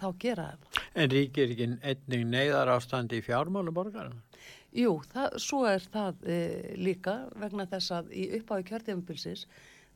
þá 0.00 0.08
gera 0.24 0.48
það. 0.50 0.82
En 0.94 1.10
ríkir 1.12 1.54
ekki 1.54 1.68
einning 1.92 2.26
neyðar 2.32 2.72
ástandi 2.74 3.20
í 3.20 3.24
fjármálum 3.24 3.76
borgarna? 3.76 4.20
Jú, 4.76 4.98
það, 5.12 5.38
svo 5.40 5.62
er 5.70 5.86
það 5.92 6.26
e, 6.28 6.40
líka 6.76 7.16
vegna 7.40 7.68
þess 7.70 7.94
að 7.96 8.12
í 8.12 8.26
uppáðu 8.40 8.68
kjörðjafnbilsis 8.72 9.46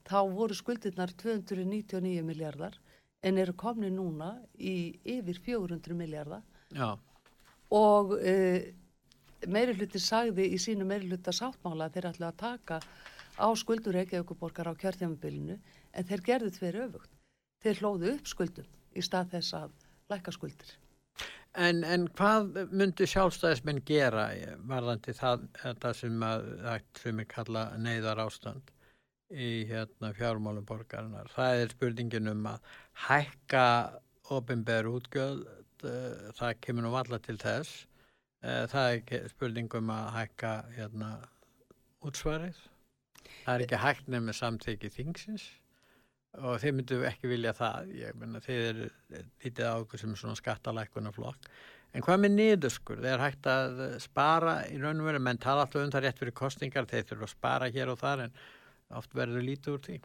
þá 0.08 0.20
voru 0.32 0.56
skuldirnar 0.56 1.12
299 1.20 2.24
miljardar 2.24 2.78
en 3.26 3.36
eru 3.38 3.52
komni 3.52 3.90
núna 3.92 4.36
í 4.56 4.96
yfir 5.04 5.42
400 5.44 5.98
miljardar. 5.98 6.44
Já 6.72 6.94
og 7.70 8.16
uh, 8.18 8.58
meiri 9.48 9.76
hluti 9.78 10.02
sagði 10.02 10.48
í 10.54 10.58
sínu 10.60 10.86
meiri 10.86 11.08
hluta 11.08 11.32
sáttmála 11.34 11.86
að 11.86 11.96
þeir 11.96 12.10
ætla 12.10 12.32
að 12.32 12.40
taka 12.42 12.80
á 13.40 13.48
skuldur 13.56 13.96
Reykjavíkuborgar 13.96 14.68
á 14.68 14.74
kjörðjamabilinu 14.74 15.56
en 15.56 16.08
þeir 16.10 16.26
gerðu 16.26 16.50
tveir 16.58 16.80
öfugt. 16.86 17.10
Þeir 17.64 17.80
hlóðu 17.80 18.14
upp 18.16 18.28
skuldum 18.28 18.68
í 18.96 19.04
stað 19.04 19.34
þess 19.36 19.56
að 19.58 19.72
læka 20.10 20.34
skuldir. 20.34 20.74
En, 21.58 21.82
en 21.82 22.06
hvað 22.14 22.60
myndi 22.70 23.08
sjálfstæðismenn 23.10 23.82
gera 23.86 24.28
varðandi 24.70 25.14
það, 25.18 25.48
það 25.82 25.96
sem 25.98 26.22
er 26.22 27.24
kalla 27.32 27.64
neyðar 27.78 28.22
ástand 28.22 28.70
í 29.30 29.64
hérna, 29.66 30.12
fjármálum 30.14 30.66
borgarinnar? 30.66 31.30
Það 31.34 31.64
er 31.64 31.74
spurningin 31.74 32.30
um 32.30 32.46
að 32.50 32.70
hækka 33.08 33.66
ofinberu 34.30 34.96
útgjöld 34.98 35.46
uh, 35.86 36.30
það 36.38 36.58
kemur 36.64 36.86
nú 36.86 36.92
valla 36.94 37.18
til 37.22 37.36
þess 37.40 37.84
uh, 38.44 38.66
það 38.70 38.98
er 39.16 39.28
spurningum 39.32 39.90
að 39.94 40.10
hækka 40.18 40.52
hérna 40.76 41.10
útsvarið 42.06 42.58
það 43.44 43.54
er 43.54 43.64
ekki 43.66 43.82
hægt 43.84 44.10
nefnir 44.12 44.38
samteki 44.38 44.92
þingsins 44.94 45.48
og 46.38 46.60
þeir 46.62 46.76
myndu 46.78 47.00
ekki 47.08 47.30
vilja 47.30 47.52
það. 47.58 47.90
Ég 47.98 48.16
menna 48.20 48.40
þeir 48.44 48.62
eru 48.70 48.88
lítið 49.42 49.66
á 49.66 49.74
okkur 49.80 50.02
sem 50.02 50.16
svona 50.16 50.38
skattalækuna 50.38 51.12
flokk 51.14 51.50
en 51.94 52.04
hvað 52.06 52.22
með 52.22 52.36
niðurskur, 52.36 53.02
þeir 53.02 53.24
hægt 53.24 53.48
að 53.50 53.82
spara 54.02 54.60
í 54.70 54.78
raun 54.78 55.02
og 55.02 55.10
veru, 55.10 55.22
menn 55.26 55.40
tala 55.42 55.66
alltaf 55.66 55.82
um 55.82 55.92
það 55.92 56.06
rétt 56.06 56.22
fyrir 56.22 56.36
kostingar, 56.38 56.86
þeir 56.90 57.06
þurfa 57.08 57.26
að 57.26 57.32
spara 57.34 57.70
hér 57.74 57.90
og 57.90 57.98
þar 58.00 58.24
en 58.26 58.36
oft 59.00 59.14
verður 59.16 59.46
lítið 59.46 59.74
úr 59.74 59.82
því. 59.86 59.98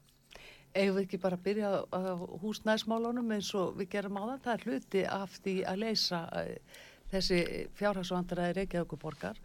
Eigum 0.76 0.98
við 0.98 1.04
ekki 1.06 1.22
bara 1.24 1.40
byrja 1.40 1.70
á 1.88 2.00
húsnæðismálunum 2.42 3.30
eins 3.38 3.52
og 3.56 3.78
við 3.80 3.92
gerum 3.94 4.18
á 4.20 4.24
það, 4.24 4.42
það 4.48 4.56
er 4.56 4.66
hluti 4.66 5.06
af 5.18 5.38
því 5.46 5.56
að 5.70 5.82
leysa 5.86 6.24
uh, 6.42 6.82
þessi 7.14 7.40
fjárhagsvandræði 7.80 8.58
Reykjavíkuborgar 8.60 9.40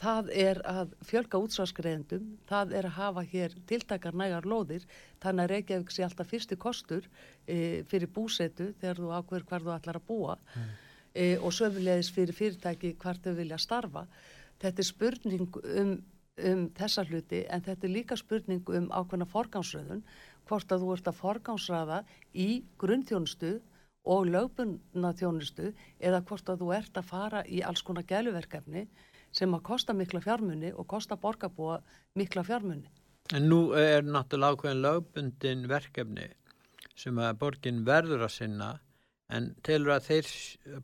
það 0.00 0.30
er 0.36 0.60
að 0.68 0.92
fjölga 1.08 1.40
útsvarsgreðendum, 1.40 2.24
það 2.48 2.74
er 2.76 2.88
að 2.88 2.96
hafa 2.98 3.22
hér 3.30 3.54
tiltakar 3.68 4.16
nægar 4.16 4.48
lóðir, 4.48 4.84
þannig 5.22 5.44
að 5.44 5.52
Reykjavík 5.52 5.94
sé 5.94 6.04
alltaf 6.04 6.28
fyrsti 6.32 6.58
kostur 6.60 7.06
e, 7.48 7.84
fyrir 7.88 8.10
búsetu 8.12 8.72
þegar 8.80 9.00
þú 9.00 9.14
ákveður 9.16 9.46
hvar 9.50 9.64
þú 9.64 9.72
ætlar 9.76 10.00
að 10.00 10.08
búa 10.10 10.36
mm. 10.36 10.74
e, 11.14 11.30
og 11.38 11.56
sömulegis 11.56 12.12
fyrir 12.12 12.36
fyrirtæki 12.36 12.92
hvar 13.00 13.22
þau 13.24 13.32
vilja 13.38 13.60
starfa. 13.62 14.04
Þetta 14.60 14.82
er 14.82 14.90
spurning 14.90 15.58
um, 15.62 15.96
um 16.44 16.68
þessa 16.76 17.06
hluti 17.08 17.44
en 17.48 17.64
þetta 17.64 17.88
er 17.88 17.96
líka 17.96 18.20
spurning 18.20 18.68
um 18.68 18.90
ákveðna 18.92 19.28
forgánsröðun 19.32 20.04
hvort 20.46 20.72
að 20.72 20.84
þú 20.84 20.92
ert 20.94 21.08
að 21.08 21.20
forgámsraða 21.22 22.02
í 22.36 22.50
grunnþjónustu 22.78 23.56
og 24.06 24.28
lögbundna 24.28 25.10
þjónustu 25.18 25.72
eða 25.98 26.22
hvort 26.28 26.52
að 26.52 26.62
þú 26.62 26.72
ert 26.76 27.00
að 27.00 27.08
fara 27.08 27.42
í 27.48 27.64
alls 27.66 27.82
konar 27.82 28.06
gæluverkefni 28.06 28.84
sem 29.36 29.52
að 29.54 29.64
kosta 29.68 29.94
mikla 29.96 30.22
fjármunni 30.24 30.72
og 30.72 30.86
kosta 30.88 31.18
borgarbúa 31.20 31.80
mikla 32.16 32.44
fjármunni. 32.46 32.88
En 33.34 33.48
nú 33.50 33.74
er 33.76 34.06
náttúrulega 34.06 34.54
ákveðin 34.54 34.82
lögbundin 34.84 35.64
verkefni 35.70 36.26
sem 36.96 37.18
að 37.20 37.38
borgin 37.42 37.82
verður 37.84 38.26
að 38.26 38.34
sinna 38.36 38.70
en 39.36 39.50
telur 39.66 39.96
að 39.96 40.08
þeir, 40.10 40.32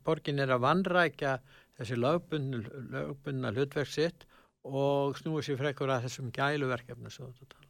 borgin 0.03 0.43
er 0.43 0.51
að 0.51 0.65
vanrækja 0.65 1.37
þessi 1.79 1.97
lögbundna 1.97 3.53
hlutverksitt 3.55 4.27
og 4.67 5.17
snúið 5.19 5.47
sér 5.47 5.61
frekur 5.63 5.91
að 5.91 6.07
þessum 6.07 6.31
gæluverkefni 6.35 7.11
svo 7.11 7.31
þetta. 7.31 7.62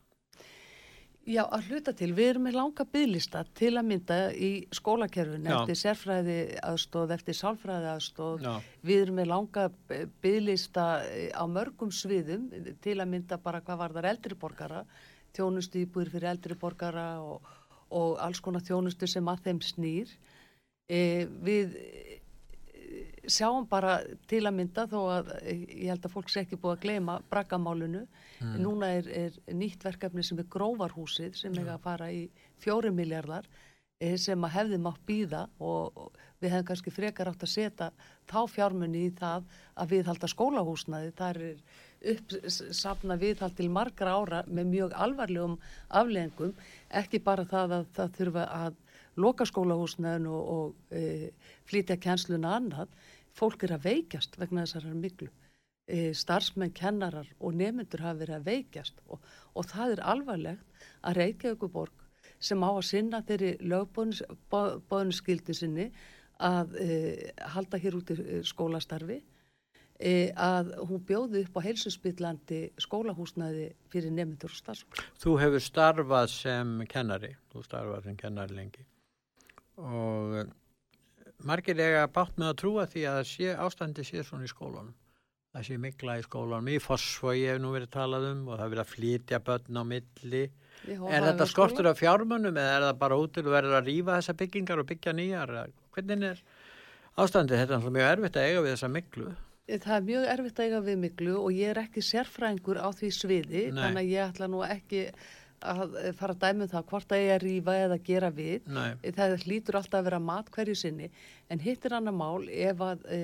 Já, 1.24 1.46
að 1.56 1.70
hluta 1.72 1.94
til. 1.96 2.10
Við 2.18 2.30
erum 2.34 2.44
með 2.50 2.58
langa 2.58 2.86
bygglista 2.92 3.46
til 3.56 3.72
að 3.80 3.86
mynda 3.88 4.18
í 4.36 4.50
skólakerfun 4.76 5.48
eftir 5.48 5.78
sérfræði 5.80 6.38
aðstóð, 6.60 7.14
eftir 7.16 7.38
sálfræði 7.38 7.90
aðstóð. 7.94 8.44
Já. 8.44 8.74
Við 8.84 9.04
erum 9.06 9.20
með 9.22 9.30
langa 9.32 9.64
bygglista 10.24 10.88
eh, 11.08 11.30
á 11.32 11.48
mörgum 11.48 11.94
sviðum 11.96 12.50
til 12.84 12.98
að 12.98 13.12
mynda 13.14 13.40
bara 13.40 13.64
hvað 13.64 13.80
var 13.80 13.96
þar 13.96 14.10
eldriborgara, 14.12 14.84
þjónustu 15.38 15.86
íbúir 15.86 16.12
fyrir 16.12 16.34
eldriborgara 16.34 17.08
og, 17.24 17.48
og 17.96 18.20
alls 18.20 18.44
konar 18.44 18.66
þjónustu 18.68 19.08
sem 19.08 19.32
að 19.32 19.48
þeim 19.48 19.64
snýr. 19.64 20.12
E, 20.92 21.00
við 21.48 21.80
sjáum 23.28 23.68
bara 23.70 23.98
til 24.28 24.44
að 24.48 24.58
mynda 24.58 24.86
þó 24.92 25.00
að 25.18 25.30
ég 25.48 25.90
held 25.92 26.06
að 26.06 26.16
fólk 26.16 26.32
sé 26.32 26.44
ekki 26.44 26.60
búið 26.60 26.76
að 26.76 26.84
gleyma 26.86 27.18
braggamálunu 27.32 28.04
mm. 28.04 28.56
núna 28.62 28.90
er, 29.00 29.08
er 29.08 29.38
nýtt 29.56 29.86
verkefni 29.86 30.26
sem 30.26 30.42
er 30.42 30.50
gróvarhúsið 30.52 31.38
sem 31.40 31.56
er 31.62 31.72
að 31.76 31.86
fara 31.86 32.10
í 32.12 32.26
fjóri 32.64 32.92
miljardar 32.96 33.48
eh, 34.04 34.18
sem 34.20 34.44
að 34.44 34.56
hefði 34.58 34.82
mátt 34.84 35.02
býða 35.08 35.48
og, 35.64 36.12
við 36.44 36.52
hefum 36.52 36.68
kannski 36.68 36.94
frekar 36.94 37.32
átt 37.32 37.46
að 37.46 37.54
setja 37.54 37.90
þá 38.30 38.40
fjármunni 38.52 39.08
í 39.08 39.16
það 39.16 39.46
að 39.80 39.92
viðhalda 39.94 40.30
skólahúsnaði. 40.32 41.12
Þar 41.16 41.42
er 41.48 42.14
uppsafna 42.14 43.18
viðhald 43.20 43.56
til 43.58 43.70
margra 43.72 44.18
ára 44.18 44.42
með 44.48 44.72
mjög 44.74 44.96
alvarlegum 45.06 45.58
afleggingum 45.88 46.56
ekki 47.00 47.22
bara 47.24 47.48
það 47.48 47.78
að 47.80 47.92
það 47.96 48.18
þurfa 48.18 48.48
að 48.58 48.80
loka 49.24 49.46
skólahúsnaðin 49.48 50.28
og, 50.28 50.44
og 50.56 50.98
e, 50.98 51.32
flytja 51.70 52.00
kjensluna 52.02 52.58
annað 52.58 52.92
fólk 53.38 53.65
er 53.65 53.76
að 53.78 53.88
veikjast 53.89 54.38
vegna 54.39 54.65
þessar 54.65 54.93
miklu. 54.98 55.30
E, 55.84 56.13
starfsmenn, 56.15 56.72
kennarar 56.72 57.28
og 57.43 57.58
nemyndur 57.60 58.06
hafa 58.06 58.22
verið 58.22 58.38
að 58.38 58.46
veikjast 58.48 59.02
og, 59.12 59.19
og 59.52 59.67
það 59.67 59.98
er 59.98 60.02
alvarlegt 60.13 60.86
að 61.04 61.17
Reykjavíkuborg 61.19 62.06
sem 62.43 62.63
á 62.63 62.72
að 62.72 62.86
sinna 62.88 63.19
þeirri 63.28 63.52
lögbóðinskildi 63.67 65.56
sinni 65.58 65.89
að 66.43 66.78
e, 66.80 66.88
halda 67.56 67.80
hér 67.84 68.00
út 68.00 68.13
í 68.15 68.17
e, 68.22 68.39
skólastarfi 68.48 69.19
e, 70.00 70.32
að 70.32 70.72
hún 70.88 71.04
bjóði 71.08 71.43
upp 71.43 71.60
á 71.60 71.65
heilsusbyllandi 71.67 72.62
skólahúsnaði 72.88 73.69
fyrir 73.91 74.15
nemyndur 74.15 74.56
og 74.56 74.60
starfsmenn. 74.60 75.06
Þú 75.19 75.38
hefur 75.43 75.67
starfað 75.67 76.32
sem 76.32 76.76
kennari, 76.91 77.36
þú 77.52 77.67
starfað 77.67 78.10
sem 78.10 78.19
kennari 78.24 78.60
lengi 78.60 78.88
og 79.84 80.43
margir 81.48 81.80
eiga 81.80 82.08
bátt 82.12 82.36
með 82.40 82.52
að 82.52 82.60
trúa 82.64 82.86
því 82.90 83.06
að 83.12 83.22
sé, 83.30 83.54
ástandi 83.54 84.06
sé 84.08 84.26
svona 84.26 84.48
í 84.48 84.52
skólanum. 84.52 84.94
Það 85.54 85.66
sé 85.68 85.78
mikla 85.78 86.18
í 86.18 86.26
skólanum 86.26 86.72
í 86.74 86.80
fosfói 86.82 87.44
hef 87.46 87.62
nú 87.62 87.76
verið 87.76 87.92
talað 87.94 88.30
um 88.32 88.44
og 88.50 88.58
það 88.62 88.74
vil 88.74 88.82
að 88.82 88.92
flytja 88.96 89.40
börn 89.46 89.80
á 89.80 89.84
milli. 89.86 90.44
Er 90.90 91.28
þetta 91.30 91.48
skortur 91.48 91.92
af 91.92 92.00
fjármönnum 92.02 92.58
eða 92.58 92.78
er 92.80 92.86
það 92.88 93.02
bara 93.06 93.20
út 93.22 93.36
til 93.36 93.46
að 93.46 93.56
verða 93.60 93.80
að 93.80 93.90
rýfa 93.92 94.18
þessa 94.18 94.38
byggingar 94.42 94.82
og 94.82 94.90
byggja 94.90 95.14
nýjar? 95.14 95.54
Hvernig 95.94 96.26
er 96.32 96.42
ástandi 97.20 97.58
þetta 97.60 97.78
er 97.78 97.94
mjög 97.94 98.12
erfitt 98.12 98.38
að 98.40 98.48
eiga 98.48 98.64
við 98.64 98.74
þessa 98.76 98.94
miklu 98.94 99.32
Það 99.64 99.94
er 99.96 100.08
mjög 100.08 100.26
erfitt 100.34 100.58
að 100.60 100.66
eiga 100.68 100.80
við 100.84 100.98
miklu 101.00 101.36
og 101.40 101.54
ég 101.56 101.72
er 101.72 101.80
ekki 101.86 102.02
sérfrængur 102.04 102.80
á 102.84 102.90
því 102.92 103.12
sviði 103.16 103.62
Nei. 103.70 103.78
þannig 103.80 104.02
að 104.02 104.10
ég 104.12 104.32
ætla 104.32 104.50
nú 104.52 104.64
ekki 104.66 105.04
að 105.63 105.95
fara 106.19 106.36
að 106.36 106.41
dæmu 106.43 106.65
um 106.65 106.71
það 106.71 106.86
hvort 106.91 107.13
að 107.13 107.23
ég 107.23 107.34
er 107.36 107.43
rífa 107.43 107.76
eða 107.86 107.99
gera 108.08 108.30
við. 108.34 108.67
Nei. 108.67 108.91
það 109.15 109.36
hlýtur 109.45 109.80
alltaf 109.80 109.99
að 109.99 110.10
vera 110.10 110.19
mat 110.19 110.52
hverju 110.54 110.76
sinni. 110.78 111.10
En 111.49 111.63
hitt 111.63 111.86
er 111.86 111.97
annar 111.99 112.15
mál 112.15 112.47
ef 112.49 112.84
að 112.84 113.06
e, 113.10 113.19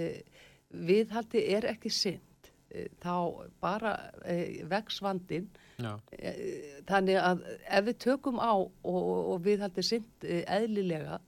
viðhaldi 0.89 1.45
er 1.55 1.67
ekki 1.69 1.91
synd 1.93 2.51
e, 2.69 2.87
þá 3.03 3.15
bara 3.61 3.95
e, 4.23 4.65
vex 4.69 5.01
vandin 5.05 5.49
þannig 5.79 7.15
að 7.23 7.45
ef 7.47 7.85
við 7.87 7.99
tökum 8.03 8.39
á 8.43 8.51
og, 8.51 8.71
og 8.83 9.37
viðhaldi 9.45 9.85
synd 9.85 10.27
eðlilega 10.27 11.21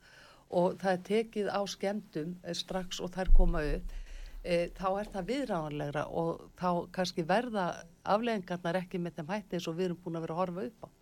og 0.51 0.75
það 0.81 0.91
er 0.91 1.03
tekið 1.07 1.51
á 1.55 1.61
skemdum 1.71 2.33
strax 2.59 2.99
og 2.99 3.13
þær 3.15 3.31
koma 3.37 3.63
upp 3.77 3.93
þá 4.41 4.87
er 4.97 5.09
það 5.13 5.27
viðræðanlegra 5.29 6.03
og 6.17 6.41
þá 6.59 6.69
kannski 6.97 7.23
verða 7.29 7.65
afleggingarnar 8.09 8.81
ekki 8.81 8.99
með 8.99 9.19
þeim 9.19 9.31
hætti 9.35 9.57
eins 9.57 9.69
og 9.69 9.77
við 9.77 9.91
erum 9.91 10.01
búin 10.03 10.17
að 10.17 10.25
vera 10.25 10.35
að 10.35 10.41
horfa 10.41 10.65
upp 10.67 10.87
á 10.89 11.00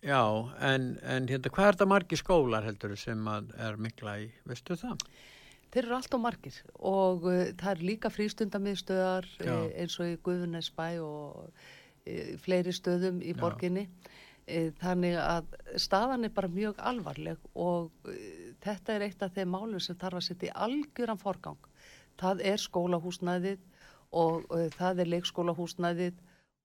Já, 0.00 0.22
en, 0.64 0.94
en 1.04 1.26
hérna, 1.28 1.50
hvað 1.52 1.66
er 1.66 1.76
þetta 1.76 1.86
margi 1.90 2.16
skólar 2.16 2.64
heldur 2.64 2.94
sem 2.96 3.26
er 3.30 3.76
mikla 3.76 4.16
í, 4.22 4.30
veistu 4.48 4.78
það? 4.80 5.02
Þeir 5.70 5.84
eru 5.84 5.96
allt 5.98 6.14
og 6.16 6.22
margir 6.24 6.56
og 6.74 7.26
uh, 7.28 7.42
það 7.60 7.70
er 7.72 7.82
líka 7.84 8.10
frístundamiðstöðar 8.10 9.28
Já. 9.38 9.52
uh, 9.52 9.68
eins 9.78 9.98
og 10.00 10.08
í 10.08 10.16
Guðunesbæ 10.24 10.86
og 11.04 11.44
uh, 11.44 12.32
fleiri 12.42 12.74
stöðum 12.74 13.20
í 13.22 13.36
borginni. 13.38 13.84
Uh, 14.48 14.72
þannig 14.80 15.18
að 15.20 15.52
staðan 15.78 16.26
er 16.26 16.34
bara 16.34 16.50
mjög 16.50 16.80
alvarleg 16.90 17.44
og 17.54 17.92
þetta 18.64 18.96
er 18.96 19.06
eitt 19.06 19.22
af 19.22 19.36
þeim 19.36 19.52
málum 19.52 19.84
sem 19.84 19.98
þarf 20.00 20.22
að 20.22 20.26
setja 20.30 20.50
í 20.50 20.56
algjöran 20.66 21.20
forgang. 21.20 21.70
Það 22.18 22.42
er 22.50 22.58
skólahúsnæðið 22.64 23.62
og 24.16 24.48
það 24.74 25.04
er 25.04 25.12
leikskólahúsnæðið 25.12 26.16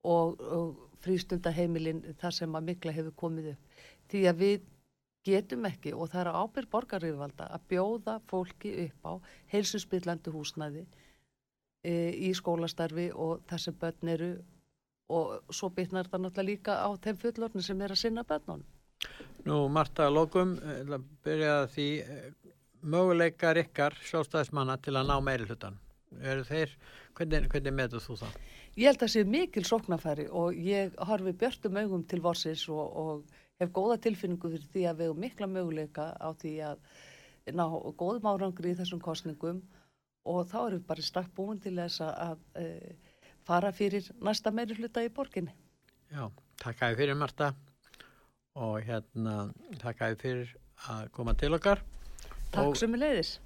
og, 0.09 0.41
og 0.41 0.94
frístundaheimilin 1.05 2.03
þar 2.21 2.37
sem 2.39 2.57
að 2.57 2.71
mikla 2.71 2.95
hefur 2.95 3.15
komið 3.23 3.51
upp. 3.53 3.77
Því 4.11 4.23
að 4.29 4.41
við 4.41 4.65
getum 5.25 5.65
ekki 5.69 5.93
og 5.95 6.11
það 6.11 6.21
er 6.21 6.31
ábyrg 6.41 6.71
borgaríðvalda 6.73 7.47
að 7.55 7.65
bjóða 7.71 8.19
fólki 8.29 8.73
upp 8.85 9.09
á 9.09 9.13
heilsusbyllandi 9.53 10.33
húsnæði 10.33 10.83
e, 11.85 11.93
í 12.27 12.33
skólastarfi 12.37 13.09
og 13.13 13.41
þar 13.49 13.63
sem 13.63 13.79
börn 13.81 14.13
eru 14.13 14.31
og 15.13 15.53
svo 15.53 15.69
bytnar 15.73 16.09
það 16.09 16.25
náttúrulega 16.25 16.49
líka 16.49 16.77
á 16.81 16.89
þeim 17.01 17.17
fullorni 17.21 17.63
sem 17.65 17.81
er 17.81 17.93
að 17.93 18.01
sinna 18.01 18.25
börnunum. 18.25 18.65
Nú, 19.45 19.67
Marta, 19.69 20.09
lokum, 20.09 20.55
eh, 20.57 20.81
að 20.89 21.03
byrja 21.25 21.55
að 21.61 21.67
því 21.75 21.89
eh, 22.01 22.29
möguleikar 22.81 23.59
ykkar 23.61 23.97
sjálfstæðismanna 24.07 24.79
til 24.81 24.95
að 24.97 25.11
ná 25.11 25.15
meiri 25.21 25.45
hlutan. 25.45 25.77
Eru 26.21 26.45
þeir, 26.47 26.73
hvernig, 27.15 27.47
hvernig 27.51 27.73
meður 27.75 28.03
þú 28.03 28.17
það? 28.21 28.37
Ég 28.75 28.89
held 28.89 28.97
að 28.99 29.03
það 29.05 29.13
sé 29.13 29.23
mikil 29.31 29.63
sóknarfæri 29.69 30.27
og 30.31 30.59
ég 30.59 30.95
horfi 31.09 31.33
björtum 31.41 31.79
augum 31.81 32.03
til 32.11 32.21
vorsins 32.23 32.65
og, 32.69 32.85
og 33.03 33.35
hef 33.61 33.71
góða 33.75 33.97
tilfinningu 34.03 34.51
fyrir 34.51 34.69
því 34.73 34.85
að 34.89 34.99
við 35.01 35.09
hefum 35.09 35.23
mikla 35.23 35.47
möguleika 35.51 36.07
á 36.19 36.29
því 36.35 36.53
að 36.71 37.55
ná 37.55 37.65
góðum 37.99 38.27
árangri 38.31 38.73
í 38.73 38.77
þessum 38.79 39.01
kostningum 39.03 39.61
og 40.25 40.47
þá 40.49 40.57
erum 40.65 40.79
við 40.79 40.87
bara 40.89 41.05
strax 41.05 41.29
búin 41.37 41.61
til 41.61 41.75
þess 41.77 42.01
að, 42.01 42.39
e, 42.57 42.95
fara 43.45 43.71
fyrir 43.75 44.07
næsta 44.25 44.51
meiri 44.51 44.75
hluta 44.79 45.03
í 45.05 45.11
borginni. 45.13 45.53
Já, 46.09 46.25
takk 46.61 46.81
að 46.81 46.97
fyrir 47.03 47.17
Marta 47.19 47.51
og 48.57 48.79
hérna 48.87 49.51
takk 49.81 50.01
að 50.01 50.17
fyrir 50.23 50.55
að 50.89 51.11
koma 51.15 51.35
til 51.37 51.53
okkar. 51.53 51.83
Takk 52.51 52.71
Og- 52.71 52.77
sem 52.77 52.93
er 52.95 53.03
leiðis. 53.05 53.37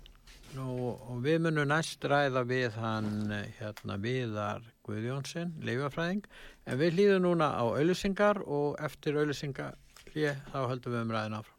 Nú, 0.58 0.96
og 0.98 1.20
við 1.22 1.44
munum 1.46 1.68
næst 1.70 2.06
ræða 2.10 2.42
við 2.50 2.78
hann 2.82 3.30
hérna 3.60 4.00
Viðar 4.02 4.64
Guðjónsson, 4.88 5.54
leifafræðing, 5.62 6.26
en 6.66 6.82
við 6.82 6.98
hlýðum 6.98 7.28
núna 7.28 7.52
á 7.54 7.64
auðlýsingar 7.70 8.42
og 8.48 8.80
eftir 8.82 9.22
auðlýsingar 9.22 9.78
þá 10.10 10.60
höldum 10.72 10.96
við 10.96 11.02
um 11.04 11.14
ræðin 11.14 11.38
áfram. 11.38 11.59